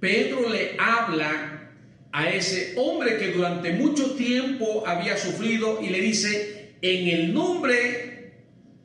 Pedro 0.00 0.48
le 0.48 0.74
habla 0.78 1.74
a 2.12 2.30
ese 2.30 2.72
hombre 2.78 3.18
que 3.18 3.32
durante 3.32 3.72
mucho 3.72 4.12
tiempo 4.12 4.84
había 4.86 5.18
sufrido 5.18 5.82
y 5.82 5.90
le 5.90 6.00
dice, 6.00 6.76
en 6.80 7.08
el 7.08 7.34
nombre 7.34 8.32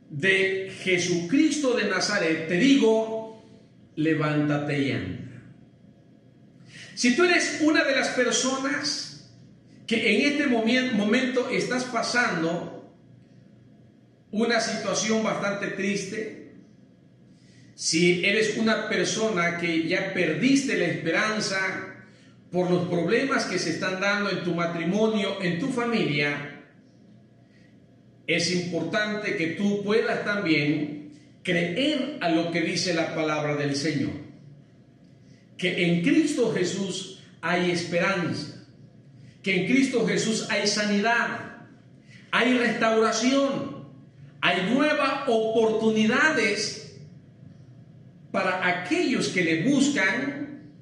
de 0.09 0.73
Jesucristo 0.83 1.77
de 1.77 1.85
Nazaret, 1.85 2.49
te 2.49 2.57
digo, 2.57 3.41
levántate 3.95 4.81
y 4.81 4.91
anda. 4.91 5.26
Si 6.97 7.15
tú 7.15 7.25
eres 7.25 7.60
una 7.62 7.83
de 7.83 7.95
las 7.95 8.07
personas 8.07 9.29
que 9.86 10.15
en 10.15 10.33
este 10.33 10.47
momento 10.47 11.47
estás 11.47 11.83
pasando 11.83 12.91
una 14.31 14.60
situación 14.60 15.21
bastante 15.21 15.67
triste, 15.67 16.53
si 17.75 18.25
eres 18.25 18.57
una 18.57 18.89
persona 18.89 19.60
que 19.60 19.88
ya 19.88 20.12
perdiste 20.12 20.75
la 20.75 20.86
esperanza 20.86 21.60
por 22.51 22.71
los 22.71 22.89
problemas 22.89 23.45
que 23.45 23.60
se 23.60 23.69
están 23.69 24.01
dando 24.01 24.31
en 24.31 24.43
tu 24.43 24.55
matrimonio, 24.55 25.39
en 25.39 25.60
tu 25.60 25.67
familia, 25.67 26.63
es 28.25 28.51
importante 28.55 29.38
que 29.38 29.49
tú 29.49 29.83
puedas 29.83 30.25
también 30.25 31.12
creer 31.43 32.17
a 32.21 32.29
lo 32.29 32.49
que 32.49 32.62
dice 32.62 32.95
la 32.95 33.13
palabra 33.13 33.55
del 33.55 33.75
Señor. 33.75 34.26
Que 35.57 35.85
en 35.85 36.03
Cristo 36.03 36.53
Jesús 36.53 37.23
hay 37.41 37.71
esperanza, 37.71 38.65
que 39.41 39.61
en 39.61 39.73
Cristo 39.73 40.05
Jesús 40.05 40.47
hay 40.49 40.67
sanidad, 40.67 41.67
hay 42.31 42.57
restauración, 42.57 43.87
hay 44.41 44.69
nuevas 44.73 45.27
oportunidades 45.27 46.99
para 48.31 48.67
aquellos 48.67 49.29
que 49.29 49.43
le 49.43 49.63
buscan 49.63 50.73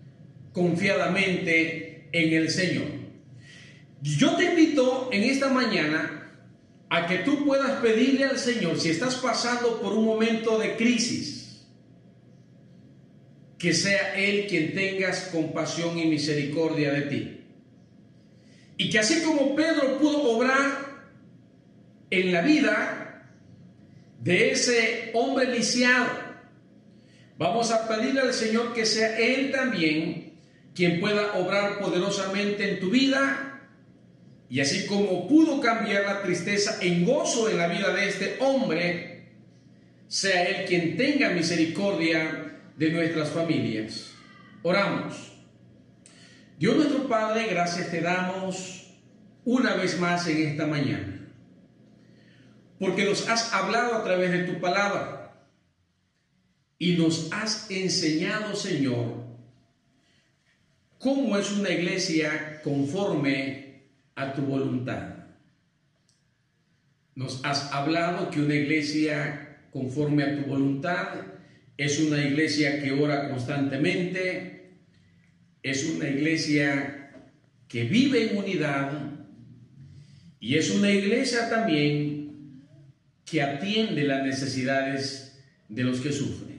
confiadamente 0.51 2.09
en 2.11 2.33
el 2.33 2.49
Señor. 2.49 2.87
Yo 4.01 4.35
te 4.35 4.45
invito 4.45 5.09
en 5.11 5.23
esta 5.23 5.49
mañana 5.49 6.31
a 6.89 7.07
que 7.07 7.19
tú 7.19 7.45
puedas 7.45 7.81
pedirle 7.81 8.25
al 8.25 8.37
Señor, 8.37 8.79
si 8.79 8.89
estás 8.89 9.15
pasando 9.15 9.81
por 9.81 9.93
un 9.93 10.05
momento 10.05 10.57
de 10.59 10.75
crisis, 10.75 11.44
que 13.57 13.73
sea 13.73 14.15
Él 14.15 14.47
quien 14.47 14.73
tengas 14.73 15.29
compasión 15.31 15.97
y 15.97 16.05
misericordia 16.05 16.91
de 16.91 17.01
ti. 17.03 17.41
Y 18.77 18.89
que 18.89 18.99
así 18.99 19.21
como 19.23 19.55
Pedro 19.55 19.97
pudo 19.99 20.23
obrar 20.35 21.05
en 22.09 22.33
la 22.33 22.41
vida 22.41 23.31
de 24.21 24.51
ese 24.51 25.11
hombre 25.13 25.47
lisiado, 25.47 26.07
vamos 27.37 27.71
a 27.71 27.87
pedirle 27.87 28.21
al 28.21 28.33
Señor 28.33 28.73
que 28.73 28.85
sea 28.85 29.17
Él 29.17 29.51
también 29.51 30.33
quien 30.73 30.99
pueda 30.99 31.35
obrar 31.35 31.79
poderosamente 31.79 32.69
en 32.69 32.79
tu 32.81 32.89
vida 32.89 33.61
y 34.49 34.59
así 34.59 34.85
como 34.85 35.27
pudo 35.27 35.61
cambiar 35.61 36.03
la 36.03 36.21
tristeza 36.21 36.77
en 36.81 37.05
gozo 37.05 37.49
en 37.49 37.57
la 37.57 37.67
vida 37.67 37.93
de 37.93 38.09
este 38.09 38.35
hombre, 38.41 39.23
sea 40.07 40.43
Él 40.43 40.65
quien 40.65 40.97
tenga 40.97 41.29
misericordia 41.29 42.44
de 42.77 42.91
nuestras 42.91 43.29
familias. 43.29 44.13
Oramos. 44.63 45.31
Dios 46.57 46.75
nuestro 46.75 47.07
Padre, 47.07 47.47
gracias 47.47 47.91
te 47.91 48.01
damos 48.01 48.93
una 49.43 49.75
vez 49.75 49.99
más 49.99 50.27
en 50.27 50.47
esta 50.47 50.65
mañana, 50.65 51.27
porque 52.79 53.05
nos 53.05 53.27
has 53.29 53.53
hablado 53.53 53.95
a 53.95 54.03
través 54.03 54.31
de 54.31 54.43
tu 54.43 54.59
palabra 54.59 55.45
y 56.79 56.93
nos 56.97 57.31
has 57.31 57.69
enseñado, 57.69 58.55
Señor, 58.55 59.25
cómo 60.97 61.37
es 61.37 61.51
una 61.51 61.69
iglesia 61.69 62.61
conforme 62.63 63.83
a 64.15 64.33
tu 64.33 64.41
voluntad. 64.41 65.15
Nos 67.15 67.43
has 67.45 67.71
hablado 67.71 68.29
que 68.29 68.41
una 68.41 68.55
iglesia 68.55 69.59
conforme 69.71 70.23
a 70.23 70.35
tu 70.37 70.49
voluntad 70.49 71.34
es 71.77 71.99
una 71.99 72.23
iglesia 72.23 72.81
que 72.81 72.91
ora 72.91 73.29
constantemente, 73.29 74.77
es 75.61 75.85
una 75.85 76.07
iglesia 76.07 77.11
que 77.67 77.83
vive 77.83 78.31
en 78.31 78.37
unidad 78.37 78.91
y 80.39 80.55
es 80.55 80.71
una 80.71 80.91
iglesia 80.91 81.49
también 81.49 82.63
que 83.25 83.41
atiende 83.41 84.03
las 84.03 84.23
necesidades 84.23 85.43
de 85.67 85.83
los 85.83 85.99
que 85.99 86.11
sufren. 86.11 86.55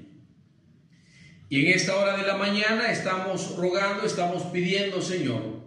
Y 1.48 1.64
en 1.64 1.72
esta 1.72 1.96
hora 1.96 2.16
de 2.16 2.26
la 2.26 2.37
mañana 2.37 2.90
estamos 2.90 3.57
rogando, 3.57 4.05
estamos 4.05 4.42
pidiendo, 4.44 5.00
Señor, 5.00 5.64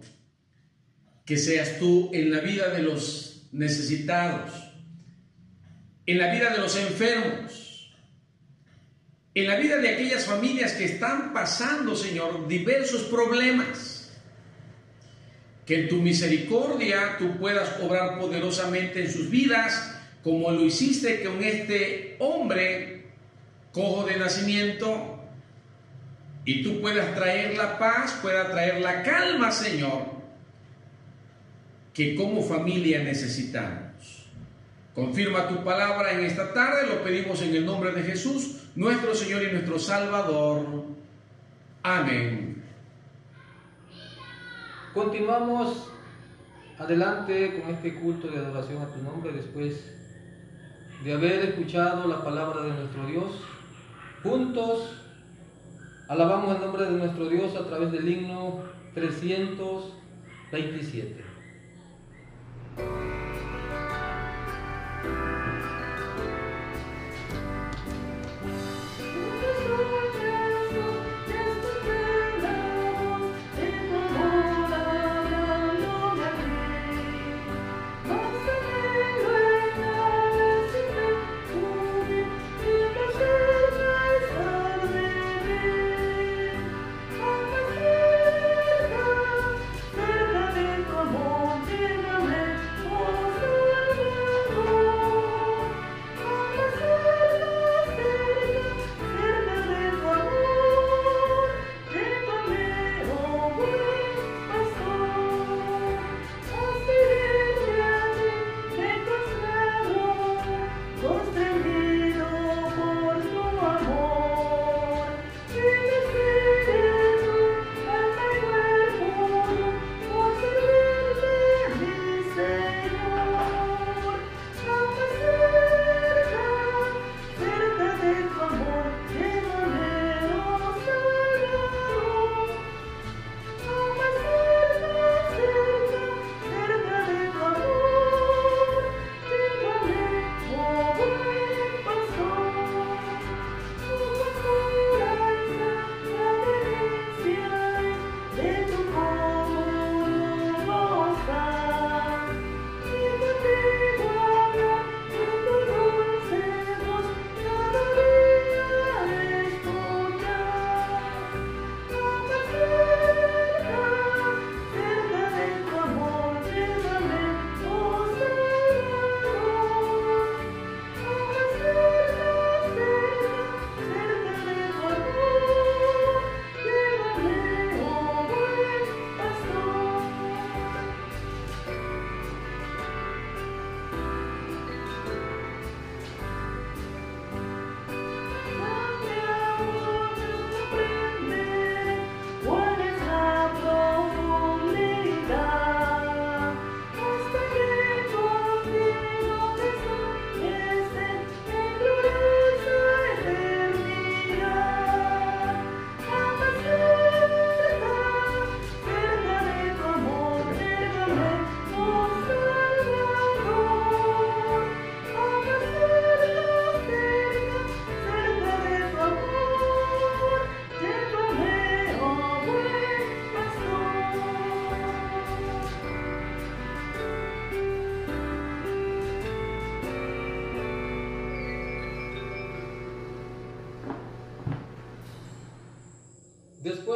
que 1.24 1.38
seas 1.38 1.78
tú 1.78 2.10
en 2.12 2.30
la 2.30 2.40
vida 2.40 2.68
de 2.68 2.82
los 2.82 3.48
necesitados, 3.52 4.52
en 6.04 6.18
la 6.18 6.32
vida 6.32 6.50
de 6.50 6.58
los 6.58 6.76
enfermos, 6.76 7.69
en 9.34 9.46
la 9.46 9.56
vida 9.56 9.76
de 9.76 9.90
aquellas 9.90 10.26
familias 10.26 10.72
que 10.72 10.84
están 10.84 11.32
pasando, 11.32 11.94
Señor, 11.94 12.48
diversos 12.48 13.02
problemas. 13.02 14.12
Que 15.66 15.82
en 15.82 15.88
tu 15.88 15.96
misericordia 15.96 17.16
tú 17.18 17.38
puedas 17.38 17.80
obrar 17.80 18.18
poderosamente 18.18 19.04
en 19.04 19.10
sus 19.10 19.30
vidas, 19.30 19.96
como 20.24 20.50
lo 20.50 20.64
hiciste 20.64 21.22
con 21.22 21.42
este 21.44 22.16
hombre 22.18 23.06
cojo 23.72 24.04
de 24.04 24.16
nacimiento, 24.16 25.16
y 26.44 26.64
tú 26.64 26.80
puedas 26.80 27.14
traer 27.14 27.56
la 27.56 27.78
paz, 27.78 28.18
puedas 28.20 28.50
traer 28.50 28.80
la 28.80 29.02
calma, 29.04 29.52
Señor, 29.52 30.06
que 31.94 32.16
como 32.16 32.42
familia 32.42 33.04
necesitamos. 33.04 33.89
Confirma 34.94 35.48
tu 35.48 35.62
palabra 35.62 36.12
en 36.12 36.24
esta 36.24 36.52
tarde, 36.52 36.88
lo 36.88 37.02
pedimos 37.02 37.40
en 37.42 37.54
el 37.54 37.64
nombre 37.64 37.92
de 37.92 38.02
Jesús, 38.02 38.64
nuestro 38.74 39.14
Señor 39.14 39.44
y 39.44 39.52
nuestro 39.52 39.78
Salvador. 39.78 40.66
Amén. 41.82 42.62
Continuamos 44.92 45.88
adelante 46.78 47.60
con 47.60 47.70
este 47.74 47.94
culto 47.94 48.28
de 48.28 48.38
adoración 48.38 48.82
a 48.82 48.88
tu 48.88 49.00
nombre 49.02 49.32
después 49.32 49.94
de 51.04 51.12
haber 51.12 51.44
escuchado 51.44 52.08
la 52.08 52.24
palabra 52.24 52.62
de 52.62 52.72
nuestro 52.72 53.06
Dios. 53.06 53.44
Juntos 54.22 54.96
alabamos 56.08 56.56
el 56.56 56.62
nombre 56.62 56.86
de 56.86 56.90
nuestro 56.90 57.28
Dios 57.28 57.54
a 57.54 57.68
través 57.68 57.92
del 57.92 58.08
himno 58.08 58.64
327. 58.94 61.24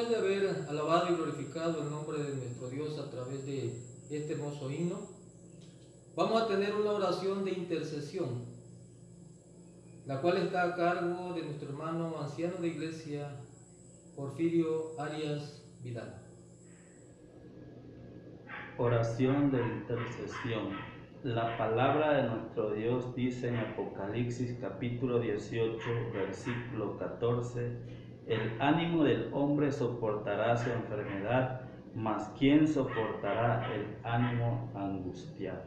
De 0.08 0.16
haber 0.16 0.66
alabado 0.68 1.10
y 1.10 1.16
glorificado 1.16 1.82
el 1.82 1.90
nombre 1.90 2.22
de 2.22 2.34
nuestro 2.36 2.68
Dios 2.68 2.98
a 2.98 3.10
través 3.10 3.46
de 3.46 3.72
este 4.10 4.34
hermoso 4.34 4.70
himno, 4.70 5.00
vamos 6.14 6.42
a 6.42 6.46
tener 6.46 6.74
una 6.74 6.90
oración 6.90 7.42
de 7.42 7.52
intercesión, 7.52 8.44
la 10.04 10.20
cual 10.20 10.36
está 10.36 10.64
a 10.64 10.74
cargo 10.74 11.32
de 11.32 11.44
nuestro 11.44 11.70
hermano 11.70 12.20
anciano 12.20 12.56
de 12.58 12.68
iglesia, 12.68 13.34
Porfirio 14.14 15.00
Arias 15.00 15.62
Vidal. 15.82 16.14
Oración 18.76 19.50
de 19.52 19.62
intercesión. 19.62 20.68
La 21.22 21.56
palabra 21.56 22.12
de 22.12 22.28
nuestro 22.28 22.74
Dios 22.74 23.14
dice 23.16 23.48
en 23.48 23.56
Apocalipsis 23.56 24.58
capítulo 24.60 25.18
18, 25.18 25.78
versículo 26.12 26.98
14, 26.98 27.93
el 28.26 28.60
ánimo 28.60 29.04
del 29.04 29.30
hombre 29.32 29.70
soportará 29.70 30.56
su 30.56 30.70
enfermedad, 30.70 31.62
mas 31.94 32.32
¿quién 32.38 32.66
soportará 32.66 33.72
el 33.74 33.96
ánimo 34.02 34.70
angustiado? 34.74 35.62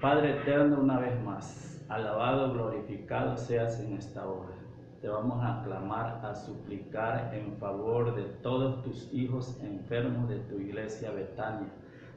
Padre 0.00 0.40
eterno, 0.40 0.80
una 0.80 0.98
vez 0.98 1.20
más, 1.22 1.84
alabado, 1.88 2.52
glorificado 2.52 3.36
seas 3.36 3.80
en 3.80 3.94
esta 3.94 4.26
hora. 4.26 4.54
Te 5.00 5.08
vamos 5.08 5.42
a 5.42 5.62
clamar, 5.64 6.20
a 6.24 6.34
suplicar 6.34 7.34
en 7.34 7.56
favor 7.56 8.14
de 8.14 8.24
todos 8.42 8.82
tus 8.82 9.12
hijos 9.12 9.60
enfermos 9.62 10.28
de 10.28 10.38
tu 10.40 10.58
iglesia 10.58 11.10
Betania 11.10 11.68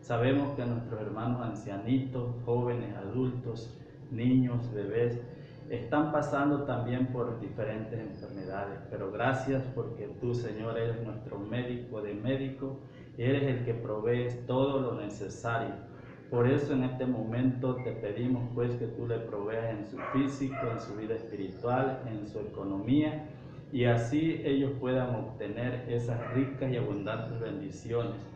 Sabemos 0.02 0.56
que 0.56 0.66
nuestros 0.66 1.02
hermanos 1.02 1.42
ancianitos, 1.42 2.34
jóvenes, 2.46 2.96
adultos, 2.96 3.78
niños, 4.12 4.72
bebés, 4.74 5.22
están 5.70 6.12
pasando 6.12 6.64
también 6.64 7.08
por 7.08 7.40
diferentes 7.40 8.00
enfermedades, 8.00 8.80
pero 8.90 9.12
gracias 9.12 9.64
porque 9.76 10.08
tú, 10.20 10.34
Señor, 10.34 10.78
eres 10.78 11.02
nuestro 11.04 11.38
médico 11.40 12.02
de 12.02 12.14
médico, 12.14 12.80
eres 13.18 13.44
el 13.44 13.66
que 13.66 13.74
provees 13.74 14.46
todo 14.46 14.82
lo 14.82 15.00
necesario. 15.00 15.76
Por 16.30 16.48
eso 16.48 16.74
en 16.74 16.84
este 16.84 17.06
momento 17.06 17.76
te 17.84 17.92
pedimos 17.92 18.44
pues 18.54 18.76
que 18.76 18.88
tú 18.88 19.08
le 19.08 19.20
proveas 19.20 19.72
en 19.72 19.86
su 19.86 19.98
físico, 20.14 20.56
en 20.72 20.80
su 20.80 20.96
vida 20.96 21.16
espiritual, 21.16 22.02
en 22.08 22.28
su 22.28 22.40
economía, 22.40 23.28
y 23.72 23.86
así 23.86 24.42
ellos 24.44 24.72
puedan 24.80 25.16
obtener 25.16 25.86
esas 25.88 26.34
ricas 26.34 26.72
y 26.72 26.78
abundantes 26.78 27.40
bendiciones 27.40 28.30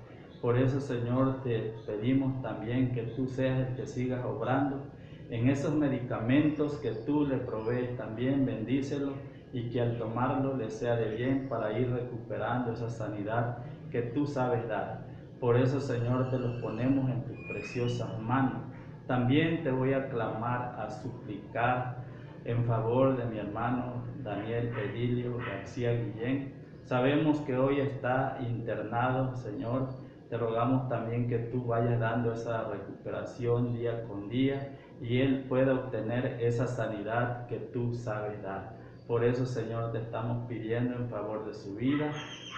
por 0.44 0.58
eso, 0.58 0.82
Señor, 0.82 1.42
te 1.42 1.74
pedimos 1.86 2.42
también 2.42 2.92
que 2.92 3.04
tú 3.04 3.28
seas 3.28 3.66
el 3.66 3.76
que 3.78 3.88
sigas 3.88 4.26
obrando 4.26 4.82
en 5.30 5.50
esos 5.50 5.74
medicamentos 5.74 6.78
que 6.78 6.92
tú 6.92 7.26
le 7.26 7.38
provees 7.38 7.96
también, 7.98 8.46
bendícelo 8.46 9.14
y 9.52 9.70
que 9.70 9.82
al 9.82 9.98
tomarlo 9.98 10.58
le 10.58 10.70
sea 10.70 10.96
de 10.96 11.16
bien 11.16 11.48
para 11.48 11.78
ir 11.78 11.92
recuperando 11.92 12.74
esa 12.74 12.90
sanidad 12.90 13.60
que 13.92 14.02
tú 14.02 14.26
sabes 14.26 14.68
dar. 14.68 15.06
Por 15.40 15.58
eso, 15.58 15.80
Señor, 15.80 16.30
te 16.30 16.40
los 16.40 16.62
ponemos 16.62 17.10
en 17.10 17.24
tus 17.24 17.38
preciosas 17.50 18.20
manos. 18.20 18.64
También 19.08 19.64
te 19.64 19.72
voy 19.72 19.94
a 19.94 20.10
clamar, 20.10 20.80
a 20.80 20.90
suplicar 20.90 21.98
en 22.46 22.64
favor 22.66 23.18
de 23.18 23.26
mi 23.26 23.40
hermano 23.40 24.04
Daniel 24.24 24.72
Edilio 24.78 25.38
García 25.38 25.94
Guillén. 25.94 26.54
Sabemos 26.84 27.40
que 27.42 27.58
hoy 27.58 27.80
está 27.80 28.38
internado, 28.42 29.36
Señor, 29.36 29.90
te 30.30 30.38
rogamos 30.38 30.90
también 30.90 31.28
que 31.28 31.38
tú 31.38 31.66
vayas 31.66 32.00
dando 32.00 32.34
esa 32.34 32.64
recuperación 32.70 33.74
día 33.74 34.04
con 34.08 34.30
día 34.30 34.72
y 35.02 35.22
Él 35.22 35.46
pueda 35.50 35.74
obtener 35.74 36.38
esa 36.40 36.68
sanidad 36.68 37.48
que 37.48 37.58
tú 37.58 37.94
sabes 37.94 38.42
dar. 38.42 38.78
Por 39.08 39.24
eso, 39.24 39.46
Señor, 39.46 39.92
te 39.92 40.00
estamos 40.00 40.48
pidiendo 40.48 40.96
en 40.96 41.10
favor 41.10 41.46
de 41.46 41.54
su 41.54 41.76
vida. 41.76 42.12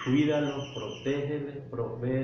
Cuídalo, 0.04 0.54
protégele, 0.74 1.62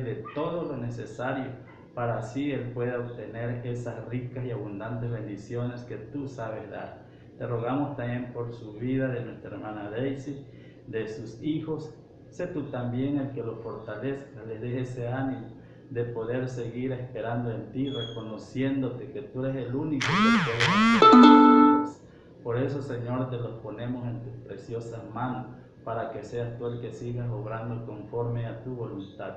de 0.02 0.24
todo 0.34 0.64
lo 0.64 0.76
necesario 0.76 1.50
para 1.94 2.18
así 2.18 2.52
Él 2.52 2.70
pueda 2.72 3.00
obtener 3.00 3.66
esas 3.66 4.06
ricas 4.08 4.44
y 4.44 4.50
abundantes 4.50 5.10
bendiciones 5.10 5.82
que 5.82 5.96
tú 5.96 6.28
sabes 6.28 6.70
dar. 6.70 7.02
Te 7.38 7.46
rogamos 7.46 7.96
también 7.96 8.32
por 8.32 8.54
su 8.54 8.74
vida 8.74 9.08
de 9.08 9.24
nuestra 9.24 9.50
hermana 9.50 9.90
Daisy, 9.90 10.46
de 10.86 11.08
sus 11.08 11.42
hijos 11.42 11.94
Sé 12.32 12.46
tú 12.46 12.62
también 12.70 13.18
el 13.18 13.30
que 13.32 13.42
lo 13.42 13.56
fortalezca, 13.56 14.42
le 14.48 14.58
dé 14.58 14.80
ese 14.80 15.06
ánimo 15.06 15.48
de 15.92 16.04
poder 16.04 16.48
seguir 16.48 16.92
esperando 16.92 17.50
en 17.50 17.70
ti, 17.70 17.90
reconociéndote 17.90 19.12
que 19.12 19.22
tú 19.22 19.44
eres 19.44 19.66
el 19.66 19.74
único 19.74 20.06
Por 22.42 22.56
eso, 22.56 22.80
Señor, 22.80 23.28
te 23.28 23.36
los 23.36 23.58
ponemos 23.60 24.06
en 24.06 24.22
tus 24.22 24.34
preciosas 24.46 25.02
manos, 25.12 25.48
para 25.84 26.10
que 26.10 26.24
seas 26.24 26.56
tú 26.56 26.66
el 26.66 26.80
que 26.80 26.92
sigas 26.92 27.28
obrando 27.30 27.84
conforme 27.84 28.46
a 28.46 28.62
tu 28.64 28.74
voluntad. 28.74 29.34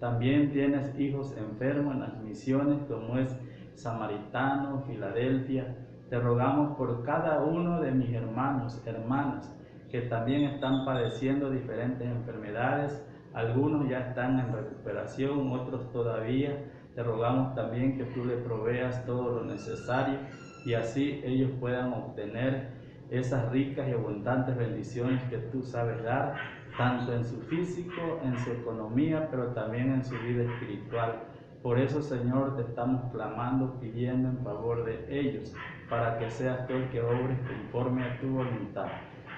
También 0.00 0.50
tienes 0.50 0.98
hijos 0.98 1.36
enfermos 1.36 1.94
en 1.94 2.00
las 2.00 2.18
misiones, 2.18 2.80
como 2.88 3.18
es 3.18 3.36
Samaritano, 3.74 4.82
Filadelfia. 4.88 5.76
Te 6.10 6.18
rogamos 6.18 6.76
por 6.76 7.04
cada 7.04 7.42
uno 7.44 7.80
de 7.80 7.92
mis 7.92 8.12
hermanos, 8.12 8.82
hermanas, 8.86 9.54
que 9.88 10.00
también 10.02 10.42
están 10.44 10.84
padeciendo 10.84 11.50
diferentes 11.50 12.08
enfermedades. 12.08 13.06
Algunos 13.34 13.88
ya 13.88 14.00
están 14.00 14.38
en 14.38 14.52
recuperación, 14.52 15.50
otros 15.52 15.90
todavía. 15.92 16.64
Te 16.94 17.02
rogamos 17.02 17.54
también 17.54 17.96
que 17.96 18.04
tú 18.04 18.24
le 18.24 18.36
proveas 18.36 19.06
todo 19.06 19.38
lo 19.40 19.44
necesario 19.44 20.18
y 20.64 20.74
así 20.74 21.20
ellos 21.24 21.50
puedan 21.58 21.92
obtener 21.92 22.68
esas 23.10 23.50
ricas 23.50 23.88
y 23.88 23.92
abundantes 23.92 24.56
bendiciones 24.56 25.22
que 25.24 25.38
tú 25.38 25.62
sabes 25.62 26.02
dar, 26.02 26.34
tanto 26.76 27.12
en 27.12 27.24
su 27.24 27.40
físico, 27.42 28.20
en 28.24 28.38
su 28.38 28.52
economía, 28.52 29.28
pero 29.30 29.48
también 29.48 29.92
en 29.92 30.04
su 30.04 30.18
vida 30.18 30.44
espiritual. 30.44 31.20
Por 31.62 31.78
eso, 31.78 32.02
Señor, 32.02 32.56
te 32.56 32.62
estamos 32.62 33.12
clamando, 33.12 33.78
pidiendo 33.80 34.28
en 34.28 34.38
favor 34.38 34.84
de 34.84 35.06
ellos, 35.08 35.54
para 35.88 36.18
que 36.18 36.30
seas 36.30 36.66
tú 36.66 36.74
el 36.74 36.88
que 36.88 37.00
obres 37.00 37.38
conforme 37.46 38.04
a 38.04 38.18
tu 38.20 38.28
voluntad. 38.28 38.88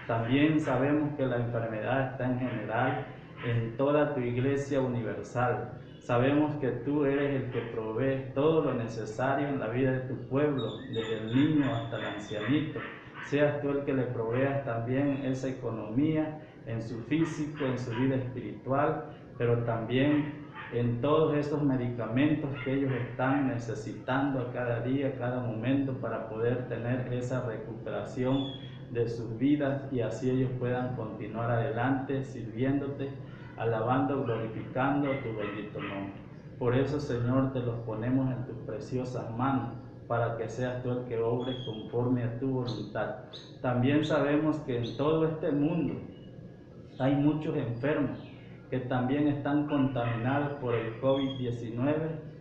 También 0.07 0.61
sabemos 0.61 1.11
que 1.17 1.27
la 1.27 1.37
enfermedad 1.37 2.13
está 2.13 2.27
en 2.27 2.39
general 2.39 3.07
en 3.45 3.77
toda 3.77 4.15
tu 4.15 4.21
iglesia 4.21 4.81
universal. 4.81 5.73
Sabemos 5.99 6.55
que 6.57 6.69
tú 6.69 7.05
eres 7.05 7.43
el 7.43 7.51
que 7.51 7.61
provee 7.73 8.33
todo 8.35 8.65
lo 8.65 8.75
necesario 8.75 9.49
en 9.49 9.59
la 9.59 9.69
vida 9.69 9.93
de 9.93 10.01
tu 10.01 10.17
pueblo, 10.29 10.79
desde 10.93 11.19
el 11.19 11.35
niño 11.35 11.75
hasta 11.75 11.99
el 11.99 12.05
ancianito. 12.05 12.81
Seas 13.27 13.61
tú 13.63 13.71
el 13.71 13.85
que 13.85 13.95
le 13.95 14.05
proveas 14.05 14.65
también 14.65 15.25
esa 15.25 15.49
economía 15.49 16.41
en 16.67 16.83
su 16.83 17.01
físico, 17.05 17.65
en 17.65 17.79
su 17.79 17.91
vida 17.93 18.17
espiritual, 18.17 19.05
pero 19.39 19.65
también 19.65 20.45
en 20.73 21.01
todos 21.01 21.37
esos 21.37 21.63
medicamentos 21.63 22.51
que 22.65 22.75
ellos 22.75 22.93
están 22.93 23.49
necesitando 23.49 24.41
a 24.41 24.53
cada 24.53 24.81
día, 24.81 25.09
a 25.09 25.13
cada 25.13 25.41
momento 25.41 25.93
para 25.95 26.29
poder 26.29 26.69
tener 26.69 27.13
esa 27.13 27.47
recuperación 27.47 28.53
de 28.91 29.09
sus 29.09 29.37
vidas 29.39 29.83
y 29.93 30.01
así 30.01 30.31
ellos 30.31 30.51
puedan 30.59 30.97
continuar 30.97 31.51
adelante 31.51 32.25
sirviéndote, 32.25 33.11
alabando, 33.57 34.25
glorificando 34.25 35.11
tu 35.23 35.37
bendito 35.37 35.81
nombre. 35.81 36.15
Por 36.59 36.75
eso, 36.75 37.01
Señor, 37.01 37.53
te 37.53 37.61
los 37.61 37.77
ponemos 37.81 38.31
en 38.31 38.45
tus 38.47 38.57
preciosas 38.67 39.31
manos 39.37 39.71
para 40.07 40.37
que 40.37 40.49
seas 40.49 40.83
tú 40.83 40.91
el 40.91 41.05
que 41.05 41.19
obres 41.19 41.57
conforme 41.65 42.23
a 42.23 42.39
tu 42.39 42.49
voluntad. 42.49 43.17
También 43.63 44.05
sabemos 44.05 44.59
que 44.59 44.79
en 44.79 44.97
todo 44.97 45.27
este 45.27 45.51
mundo 45.51 45.95
hay 46.99 47.15
muchos 47.15 47.57
enfermos 47.57 48.19
que 48.71 48.81
también 48.81 49.29
están 49.29 49.67
contaminados 49.67 50.53
por 50.61 50.75
el 50.75 51.01
COVID-19, 51.01 51.95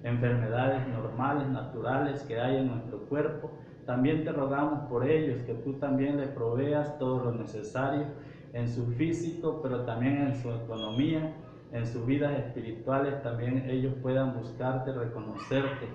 enfermedades 0.03 0.87
normales, 0.87 1.47
naturales 1.49 2.21
que 2.23 2.39
hay 2.39 2.57
en 2.57 2.67
nuestro 2.67 2.99
cuerpo 3.05 3.51
también 3.85 4.23
te 4.23 4.31
rogamos 4.31 4.87
por 4.89 5.05
ellos, 5.07 5.41
que 5.43 5.53
tú 5.55 5.73
también 5.73 6.17
le 6.17 6.27
proveas 6.27 6.97
todo 6.97 7.25
lo 7.25 7.31
necesario 7.33 8.05
en 8.53 8.67
su 8.67 8.85
físico, 8.93 9.59
pero 9.61 9.81
también 9.81 10.17
en 10.17 10.35
su 10.35 10.51
economía, 10.51 11.35
en 11.71 11.87
sus 11.87 12.05
vidas 12.05 12.37
espirituales, 12.37 13.21
también 13.23 13.67
ellos 13.69 13.93
puedan 14.01 14.37
buscarte, 14.39 14.93
reconocerte, 14.93 15.87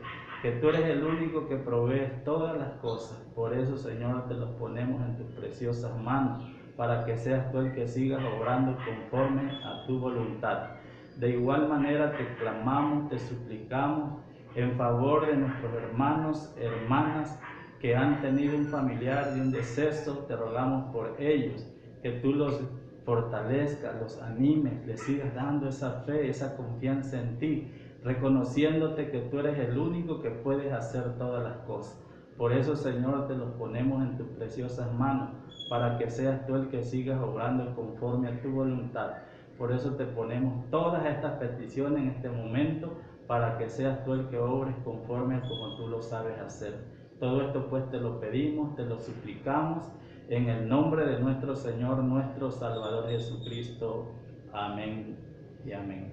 que 0.43 0.53
tú 0.53 0.69
eres 0.69 0.85
el 0.87 1.05
único 1.05 1.49
que 1.49 1.57
provees 1.57 2.25
todas 2.25 2.57
las 2.59 2.73
cosas. 2.81 3.19
Por 3.35 3.55
eso, 3.55 3.77
Señor, 3.77 4.27
te 4.29 4.35
los 4.35 4.51
ponemos 4.51 5.01
en 5.03 5.17
tus 5.17 5.27
preciosas 5.33 5.97
manos, 6.01 6.45
para 6.77 7.05
que 7.05 7.17
seas 7.17 7.51
tú 7.51 7.59
el 7.59 7.73
que 7.73 7.89
sigas 7.89 8.23
obrando 8.37 8.77
conforme 8.85 9.51
a 9.65 9.85
tu 9.87 9.99
voluntad. 9.99 10.71
De 11.17 11.31
igual 11.31 11.69
manera 11.69 12.13
te 12.17 12.35
clamamos, 12.37 13.09
te 13.09 13.19
suplicamos 13.19 14.21
en 14.55 14.77
favor 14.77 15.27
de 15.27 15.37
nuestros 15.37 15.73
hermanos, 15.75 16.55
hermanas, 16.57 17.39
que 17.81 17.97
han 17.97 18.21
tenido 18.21 18.57
un 18.57 18.67
familiar 18.67 19.35
de 19.35 19.41
un 19.41 19.53
deceso, 19.53 20.25
te 20.27 20.37
rogamos 20.37 20.93
por 20.93 21.15
ellos, 21.21 21.67
que 22.03 22.13
tú 22.13 22.33
los 22.33 22.61
fortalezcas, 23.05 24.01
los 24.01 24.21
animes, 24.21 24.87
les 24.87 25.01
sigas 25.01 25.35
dando 25.35 25.69
esa 25.69 26.03
fe, 26.03 26.29
esa 26.29 26.57
confianza 26.57 27.19
en 27.21 27.39
ti, 27.39 27.73
reconociéndote 28.05 29.11
que 29.11 29.21
tú 29.21 29.39
eres 29.39 29.59
el 29.59 29.79
único 29.79 30.21
que 30.21 30.31
puedes 30.31 30.73
hacer 30.73 31.17
todas 31.17 31.43
las 31.43 31.57
cosas. 31.67 31.99
Por 32.37 32.53
eso, 32.53 32.77
Señor, 32.77 33.27
te 33.27 33.35
los 33.35 33.51
ponemos 33.53 34.03
en 34.03 34.17
tus 34.17 34.29
preciosas 34.29 34.93
manos, 34.93 35.31
para 35.71 35.99
que 35.99 36.11
seas 36.11 36.47
tú 36.47 36.55
el 36.55 36.69
que 36.69 36.83
sigas 36.83 37.21
obrando 37.21 37.75
conforme 37.75 38.29
a 38.29 38.43
tu 38.43 38.51
voluntad. 38.51 39.11
Por 39.57 39.73
eso 39.73 39.97
te 39.97 40.05
ponemos 40.05 40.71
todas 40.71 41.05
estas 41.07 41.39
peticiones 41.39 42.03
en 42.03 42.09
este 42.11 42.31
momento 42.31 42.93
para 43.27 43.59
que 43.59 43.69
seas 43.69 44.05
tú 44.05 44.13
el 44.13 44.29
que 44.29 44.39
obres 44.39 44.75
conforme 44.85 45.37
a 45.37 45.41
como 45.41 45.77
tú 45.77 45.89
lo 45.89 46.01
sabes 46.01 46.39
hacer. 46.39 46.75
Todo 47.19 47.43
esto 47.43 47.69
pues 47.69 47.89
te 47.91 47.99
lo 47.99 48.21
pedimos, 48.21 48.77
te 48.77 48.85
lo 48.85 48.99
suplicamos 48.99 49.85
en 50.29 50.47
el 50.51 50.69
nombre 50.69 51.07
de 51.07 51.21
nuestro 51.21 51.57
Señor, 51.57 52.05
nuestro 52.05 52.51
Salvador 52.51 53.09
Jesucristo. 53.09 54.13
Amén 54.53 55.17
y 55.65 55.73
amén. 55.73 56.13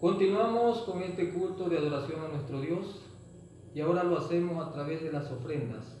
Continuamos 0.00 0.82
con 0.82 1.02
este 1.02 1.32
culto 1.34 1.68
de 1.68 1.78
adoración 1.78 2.24
a 2.24 2.28
nuestro 2.28 2.60
Dios 2.60 3.04
y 3.74 3.80
ahora 3.80 4.04
lo 4.04 4.18
hacemos 4.18 4.64
a 4.64 4.72
través 4.72 5.02
de 5.02 5.10
las 5.10 5.30
ofrendas, 5.32 6.00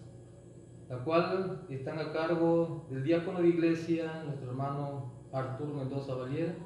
la 0.88 0.98
cual 0.98 1.66
están 1.68 1.98
a 1.98 2.12
cargo 2.12 2.86
del 2.88 3.02
diácono 3.02 3.42
de 3.42 3.48
iglesia, 3.48 4.22
nuestro 4.24 4.50
hermano 4.50 5.12
Artur 5.32 5.74
Mendoza 5.74 6.14
Valier. 6.14 6.56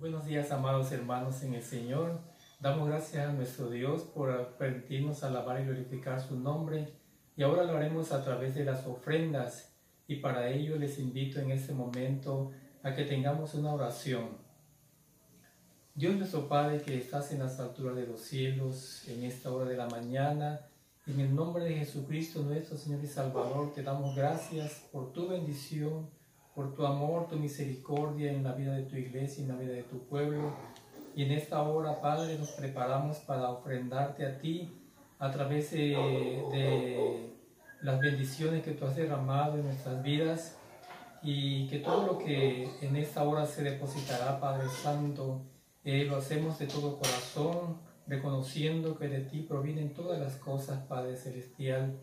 Buenos 0.00 0.26
días, 0.26 0.50
amados 0.50 0.90
hermanos 0.90 1.40
en 1.44 1.54
el 1.54 1.62
Señor. 1.62 2.18
Damos 2.58 2.88
gracias 2.88 3.28
a 3.28 3.32
nuestro 3.32 3.70
Dios 3.70 4.02
por 4.02 4.56
permitirnos 4.56 5.22
alabar 5.22 5.60
y 5.60 5.64
glorificar 5.64 6.20
su 6.20 6.36
nombre 6.40 6.97
y 7.38 7.44
ahora 7.44 7.62
lo 7.62 7.76
haremos 7.76 8.10
a 8.10 8.24
través 8.24 8.56
de 8.56 8.64
las 8.64 8.84
ofrendas 8.84 9.72
y 10.08 10.16
para 10.16 10.50
ello 10.50 10.74
les 10.74 10.98
invito 10.98 11.38
en 11.38 11.52
este 11.52 11.72
momento 11.72 12.50
a 12.82 12.96
que 12.96 13.04
tengamos 13.04 13.54
una 13.54 13.72
oración. 13.72 14.30
Dios 15.94 16.16
nuestro 16.16 16.48
Padre 16.48 16.82
que 16.82 16.98
estás 16.98 17.30
en 17.30 17.38
las 17.38 17.60
alturas 17.60 17.94
de 17.94 18.08
los 18.08 18.22
cielos, 18.22 19.06
en 19.06 19.22
esta 19.22 19.52
hora 19.52 19.70
de 19.70 19.76
la 19.76 19.86
mañana, 19.86 20.62
en 21.06 21.20
el 21.20 21.32
nombre 21.32 21.62
de 21.62 21.76
Jesucristo 21.76 22.42
nuestro 22.42 22.76
Señor 22.76 23.04
y 23.04 23.06
Salvador, 23.06 23.72
te 23.72 23.84
damos 23.84 24.16
gracias 24.16 24.88
por 24.90 25.12
tu 25.12 25.28
bendición, 25.28 26.10
por 26.56 26.74
tu 26.74 26.84
amor, 26.84 27.28
tu 27.28 27.36
misericordia 27.36 28.32
en 28.32 28.42
la 28.42 28.52
vida 28.54 28.74
de 28.74 28.82
tu 28.82 28.96
iglesia 28.96 29.44
en 29.44 29.48
la 29.50 29.56
vida 29.56 29.74
de 29.74 29.84
tu 29.84 30.00
pueblo. 30.08 30.54
Y 31.14 31.22
en 31.22 31.30
esta 31.30 31.62
hora, 31.62 32.00
Padre, 32.00 32.36
nos 32.36 32.50
preparamos 32.50 33.18
para 33.18 33.48
ofrendarte 33.50 34.26
a 34.26 34.40
ti 34.40 34.72
a 35.18 35.30
través 35.30 35.70
de, 35.72 37.34
las 37.80 38.00
bendiciones 38.00 38.64
que 38.64 38.72
tú 38.72 38.86
has 38.86 38.96
derramado 38.96 39.56
en 39.56 39.64
nuestras 39.64 40.02
vidas 40.02 40.58
y 41.22 41.68
que 41.68 41.78
todo 41.78 42.06
lo 42.06 42.18
que 42.18 42.68
en 42.80 42.96
esta 42.96 43.22
hora 43.22 43.46
se 43.46 43.62
depositará, 43.62 44.40
Padre 44.40 44.68
Santo, 44.68 45.42
eh, 45.84 46.04
lo 46.04 46.16
hacemos 46.16 46.58
de 46.58 46.66
todo 46.66 46.98
corazón, 46.98 47.78
reconociendo 48.06 48.98
que 48.98 49.08
de 49.08 49.20
ti 49.20 49.42
provienen 49.42 49.94
todas 49.94 50.18
las 50.18 50.36
cosas, 50.36 50.84
Padre 50.86 51.16
Celestial. 51.16 51.98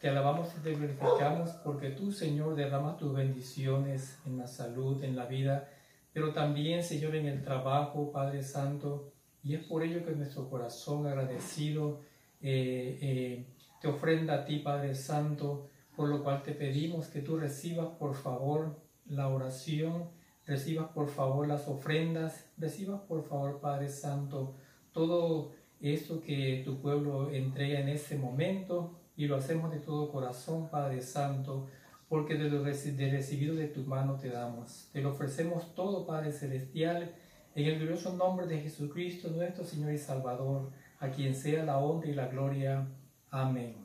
Te 0.00 0.10
alabamos 0.10 0.48
y 0.58 0.62
te 0.62 0.74
glorificamos 0.74 1.50
porque 1.64 1.90
tú, 1.90 2.12
Señor, 2.12 2.54
derramas 2.54 2.98
tus 2.98 3.14
bendiciones 3.14 4.18
en 4.26 4.36
la 4.36 4.46
salud, 4.46 5.02
en 5.02 5.16
la 5.16 5.24
vida, 5.24 5.70
pero 6.12 6.32
también, 6.32 6.82
Señor, 6.82 7.16
en 7.16 7.26
el 7.26 7.42
trabajo, 7.42 8.12
Padre 8.12 8.42
Santo. 8.42 9.12
Y 9.42 9.54
es 9.54 9.64
por 9.64 9.82
ello 9.82 10.04
que 10.04 10.12
nuestro 10.12 10.48
corazón 10.50 11.06
agradecido 11.06 12.00
eh, 12.46 12.98
eh, 13.00 13.46
te 13.80 13.88
ofrenda 13.88 14.34
a 14.34 14.44
ti, 14.44 14.58
Padre 14.58 14.94
Santo, 14.94 15.70
por 15.96 16.10
lo 16.10 16.22
cual 16.22 16.42
te 16.42 16.52
pedimos 16.52 17.06
que 17.06 17.22
tú 17.22 17.38
recibas, 17.38 17.88
por 17.98 18.14
favor, 18.14 18.82
la 19.06 19.28
oración, 19.28 20.10
recibas, 20.44 20.90
por 20.90 21.08
favor, 21.08 21.48
las 21.48 21.66
ofrendas, 21.68 22.50
recibas, 22.58 23.00
por 23.00 23.24
favor, 23.24 23.60
Padre 23.60 23.88
Santo, 23.88 24.56
todo 24.92 25.52
esto 25.80 26.20
que 26.20 26.60
tu 26.66 26.82
pueblo 26.82 27.30
entrega 27.30 27.80
en 27.80 27.88
ese 27.88 28.18
momento 28.18 29.00
y 29.16 29.26
lo 29.26 29.36
hacemos 29.36 29.70
de 29.70 29.80
todo 29.80 30.12
corazón, 30.12 30.68
Padre 30.68 31.00
Santo, 31.00 31.66
porque 32.10 32.34
de 32.34 32.50
lo 32.50 32.62
recibido 32.62 33.54
de 33.54 33.68
tu 33.68 33.84
mano 33.84 34.18
te 34.18 34.28
damos. 34.28 34.90
Te 34.92 35.00
lo 35.00 35.12
ofrecemos 35.12 35.74
todo, 35.74 36.06
Padre 36.06 36.30
Celestial, 36.30 37.14
en 37.54 37.66
el 37.66 37.78
glorioso 37.78 38.12
nombre 38.14 38.46
de 38.46 38.60
Jesucristo, 38.60 39.30
nuestro 39.30 39.64
Señor 39.64 39.92
y 39.92 39.98
Salvador 39.98 40.72
a 41.00 41.08
quien 41.10 41.34
sea 41.34 41.64
la 41.64 41.78
honra 41.78 42.08
y 42.08 42.14
la 42.14 42.28
gloria. 42.28 42.86
Amén. 43.30 43.83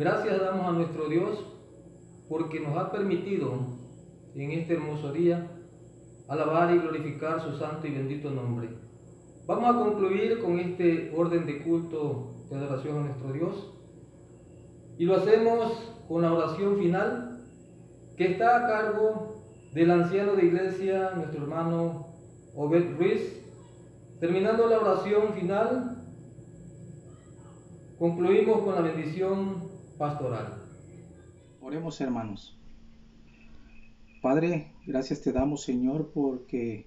Gracias 0.00 0.40
damos 0.40 0.66
a 0.66 0.72
nuestro 0.72 1.10
Dios 1.10 1.44
porque 2.26 2.58
nos 2.58 2.74
ha 2.78 2.90
permitido 2.90 3.52
en 4.34 4.50
este 4.52 4.72
hermoso 4.72 5.12
día 5.12 5.46
alabar 6.26 6.74
y 6.74 6.78
glorificar 6.78 7.42
su 7.42 7.58
santo 7.58 7.86
y 7.86 7.90
bendito 7.90 8.30
nombre. 8.30 8.70
Vamos 9.46 9.68
a 9.68 9.78
concluir 9.78 10.40
con 10.40 10.58
este 10.58 11.12
orden 11.14 11.44
de 11.44 11.62
culto 11.62 12.32
de 12.48 12.56
adoración 12.56 12.96
a 12.96 13.02
nuestro 13.08 13.30
Dios 13.34 13.74
y 14.96 15.04
lo 15.04 15.16
hacemos 15.16 15.92
con 16.08 16.22
la 16.22 16.32
oración 16.32 16.78
final 16.78 17.44
que 18.16 18.32
está 18.32 18.56
a 18.56 18.68
cargo 18.68 19.42
del 19.74 19.90
anciano 19.90 20.32
de 20.32 20.46
iglesia, 20.46 21.10
nuestro 21.14 21.42
hermano 21.42 22.06
Obed 22.56 22.96
Ruiz. 22.96 23.38
Terminando 24.18 24.66
la 24.66 24.78
oración 24.78 25.34
final, 25.34 26.02
concluimos 27.98 28.62
con 28.62 28.76
la 28.76 28.80
bendición 28.80 29.68
pastoral. 30.00 30.54
Oremos 31.60 32.00
hermanos. 32.00 32.56
Padre, 34.22 34.72
gracias 34.86 35.20
te 35.20 35.30
damos 35.30 35.62
Señor 35.62 36.10
porque 36.14 36.86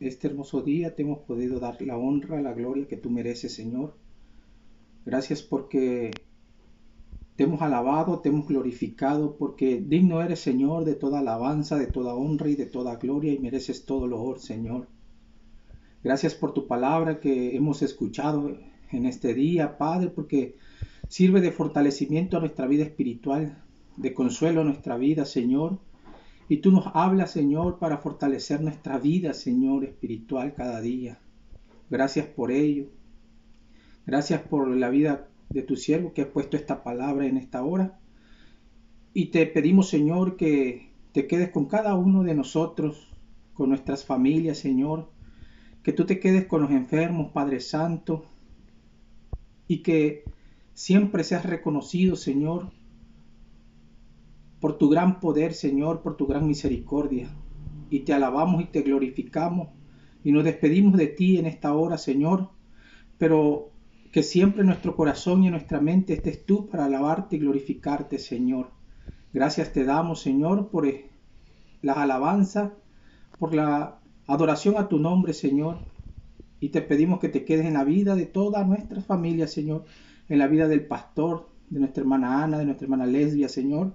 este 0.00 0.26
hermoso 0.26 0.62
día 0.62 0.96
te 0.96 1.02
hemos 1.02 1.20
podido 1.20 1.60
dar 1.60 1.80
la 1.82 1.96
honra, 1.96 2.42
la 2.42 2.52
gloria 2.54 2.88
que 2.88 2.96
tú 2.96 3.10
mereces 3.10 3.54
Señor. 3.54 3.94
Gracias 5.06 5.40
porque 5.40 6.10
te 7.36 7.44
hemos 7.44 7.62
alabado, 7.62 8.18
te 8.18 8.30
hemos 8.30 8.48
glorificado, 8.48 9.36
porque 9.36 9.80
digno 9.80 10.20
eres 10.20 10.40
Señor 10.40 10.84
de 10.84 10.96
toda 10.96 11.20
alabanza, 11.20 11.78
de 11.78 11.86
toda 11.86 12.14
honra 12.14 12.48
y 12.48 12.56
de 12.56 12.66
toda 12.66 12.96
gloria 12.96 13.32
y 13.32 13.38
mereces 13.38 13.86
todo 13.86 14.08
loor 14.08 14.40
Señor. 14.40 14.88
Gracias 16.02 16.34
por 16.34 16.52
tu 16.54 16.66
palabra 16.66 17.20
que 17.20 17.54
hemos 17.54 17.82
escuchado 17.82 18.58
en 18.90 19.06
este 19.06 19.32
día, 19.32 19.78
Padre, 19.78 20.08
porque 20.08 20.56
Sirve 21.08 21.40
de 21.40 21.52
fortalecimiento 21.52 22.36
a 22.36 22.40
nuestra 22.40 22.66
vida 22.66 22.84
espiritual, 22.84 23.62
de 23.96 24.12
consuelo 24.12 24.60
a 24.60 24.64
nuestra 24.64 24.96
vida, 24.98 25.24
Señor. 25.24 25.78
Y 26.50 26.58
tú 26.58 26.70
nos 26.70 26.86
hablas, 26.94 27.30
Señor, 27.30 27.78
para 27.78 27.98
fortalecer 27.98 28.60
nuestra 28.60 28.98
vida, 28.98 29.32
Señor, 29.32 29.84
espiritual 29.84 30.54
cada 30.54 30.80
día. 30.80 31.18
Gracias 31.90 32.26
por 32.26 32.52
ello. 32.52 32.86
Gracias 34.06 34.42
por 34.42 34.68
la 34.68 34.90
vida 34.90 35.28
de 35.48 35.62
tu 35.62 35.76
siervo 35.76 36.12
que 36.12 36.22
has 36.22 36.28
puesto 36.28 36.56
esta 36.56 36.82
palabra 36.82 37.26
en 37.26 37.38
esta 37.38 37.62
hora. 37.62 37.98
Y 39.14 39.26
te 39.26 39.46
pedimos, 39.46 39.88
Señor, 39.88 40.36
que 40.36 40.90
te 41.12 41.26
quedes 41.26 41.50
con 41.50 41.66
cada 41.66 41.94
uno 41.94 42.22
de 42.22 42.34
nosotros, 42.34 43.08
con 43.54 43.70
nuestras 43.70 44.04
familias, 44.04 44.58
Señor. 44.58 45.10
Que 45.82 45.92
tú 45.94 46.04
te 46.04 46.20
quedes 46.20 46.46
con 46.46 46.62
los 46.62 46.70
enfermos, 46.70 47.32
Padre 47.32 47.60
Santo. 47.60 48.26
Y 49.66 49.78
que 49.78 50.24
Siempre 50.78 51.24
seas 51.24 51.44
reconocido, 51.44 52.14
Señor, 52.14 52.70
por 54.60 54.78
tu 54.78 54.88
gran 54.88 55.18
poder, 55.18 55.52
Señor, 55.52 56.02
por 56.02 56.16
tu 56.16 56.28
gran 56.28 56.46
misericordia. 56.46 57.34
Y 57.90 58.04
te 58.04 58.12
alabamos 58.12 58.62
y 58.62 58.66
te 58.66 58.82
glorificamos 58.82 59.70
y 60.22 60.30
nos 60.30 60.44
despedimos 60.44 60.96
de 60.96 61.08
ti 61.08 61.36
en 61.36 61.46
esta 61.46 61.74
hora, 61.74 61.98
Señor, 61.98 62.50
pero 63.18 63.72
que 64.12 64.22
siempre 64.22 64.62
nuestro 64.62 64.94
corazón 64.94 65.42
y 65.42 65.50
nuestra 65.50 65.80
mente 65.80 66.12
estés 66.12 66.46
tú 66.46 66.68
para 66.68 66.84
alabarte 66.84 67.34
y 67.34 67.40
glorificarte, 67.40 68.20
Señor. 68.20 68.70
Gracias 69.32 69.72
te 69.72 69.82
damos, 69.82 70.20
Señor, 70.20 70.70
por 70.70 70.86
las 71.82 71.96
alabanzas, 71.96 72.70
por 73.40 73.52
la 73.52 73.98
adoración 74.28 74.76
a 74.78 74.86
tu 74.86 75.00
nombre, 75.00 75.32
Señor. 75.32 75.80
Y 76.60 76.68
te 76.68 76.82
pedimos 76.82 77.18
que 77.18 77.28
te 77.28 77.44
quedes 77.44 77.66
en 77.66 77.74
la 77.74 77.82
vida 77.82 78.14
de 78.14 78.26
toda 78.26 78.62
nuestra 78.62 79.00
familia, 79.00 79.48
Señor, 79.48 79.84
en 80.28 80.38
la 80.38 80.46
vida 80.46 80.68
del 80.68 80.86
pastor, 80.86 81.48
de 81.70 81.80
nuestra 81.80 82.02
hermana 82.02 82.44
Ana, 82.44 82.58
de 82.58 82.64
nuestra 82.64 82.84
hermana 82.84 83.06
Lesbia, 83.06 83.48
Señor. 83.48 83.92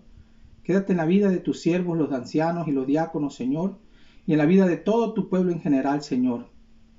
Quédate 0.63 0.93
en 0.93 0.97
la 0.97 1.05
vida 1.05 1.29
de 1.29 1.39
tus 1.39 1.61
siervos, 1.61 1.97
los 1.97 2.11
ancianos 2.11 2.67
y 2.67 2.71
los 2.71 2.87
diáconos, 2.87 3.35
Señor, 3.35 3.77
y 4.25 4.33
en 4.33 4.37
la 4.37 4.45
vida 4.45 4.65
de 4.65 4.77
todo 4.77 5.13
tu 5.13 5.29
pueblo 5.29 5.51
en 5.51 5.61
general, 5.61 6.01
Señor. 6.01 6.47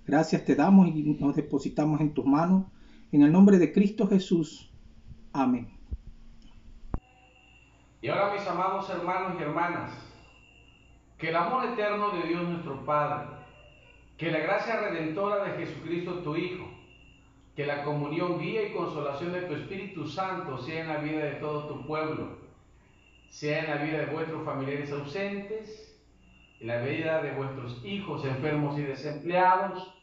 Gracias 0.06 0.44
te 0.44 0.54
damos 0.54 0.88
y 0.88 1.16
nos 1.18 1.34
depositamos 1.34 2.00
en 2.00 2.12
tus 2.12 2.26
manos, 2.26 2.66
en 3.10 3.22
el 3.22 3.32
nombre 3.32 3.58
de 3.58 3.72
Cristo 3.72 4.06
Jesús. 4.06 4.70
Amén. 5.32 5.68
Y 8.02 8.08
ahora, 8.08 8.34
mis 8.34 8.46
amados 8.46 8.90
hermanos 8.90 9.36
y 9.38 9.42
hermanas, 9.42 9.92
que 11.16 11.30
el 11.30 11.36
amor 11.36 11.64
eterno 11.64 12.10
de 12.10 12.28
Dios 12.28 12.46
nuestro 12.46 12.84
Padre, 12.84 13.28
que 14.18 14.30
la 14.30 14.40
gracia 14.40 14.78
redentora 14.78 15.42
de 15.44 15.64
Jesucristo 15.64 16.18
tu 16.18 16.36
Hijo, 16.36 16.73
que 17.54 17.66
la 17.66 17.84
comunión, 17.84 18.40
guía 18.40 18.68
y 18.68 18.72
consolación 18.72 19.32
de 19.32 19.42
tu 19.42 19.54
Espíritu 19.54 20.06
Santo 20.06 20.58
sea 20.58 20.82
en 20.82 20.88
la 20.88 20.96
vida 20.98 21.24
de 21.24 21.32
todo 21.34 21.68
tu 21.68 21.86
pueblo, 21.86 22.38
sea 23.28 23.60
en 23.60 23.70
la 23.70 23.76
vida 23.76 23.98
de 23.98 24.06
vuestros 24.06 24.44
familiares 24.44 24.90
ausentes, 24.90 25.96
en 26.60 26.66
la 26.66 26.78
vida 26.80 27.22
de 27.22 27.32
vuestros 27.32 27.84
hijos 27.84 28.24
enfermos 28.24 28.78
y 28.78 28.82
desempleados, 28.82 29.94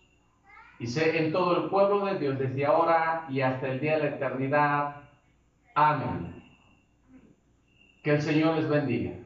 y 0.80 0.88
sea 0.88 1.14
en 1.14 1.32
todo 1.32 1.64
el 1.64 1.70
pueblo 1.70 2.06
de 2.06 2.20
Dios 2.20 2.40
desde 2.40 2.66
ahora 2.66 3.28
y 3.30 3.42
hasta 3.42 3.68
el 3.68 3.80
día 3.80 3.98
de 3.98 4.10
la 4.10 4.16
eternidad. 4.16 4.96
Amén. 5.76 6.44
Que 8.04 8.12
el 8.12 8.22
Señor 8.22 8.56
les 8.56 8.68
bendiga. 8.68 9.21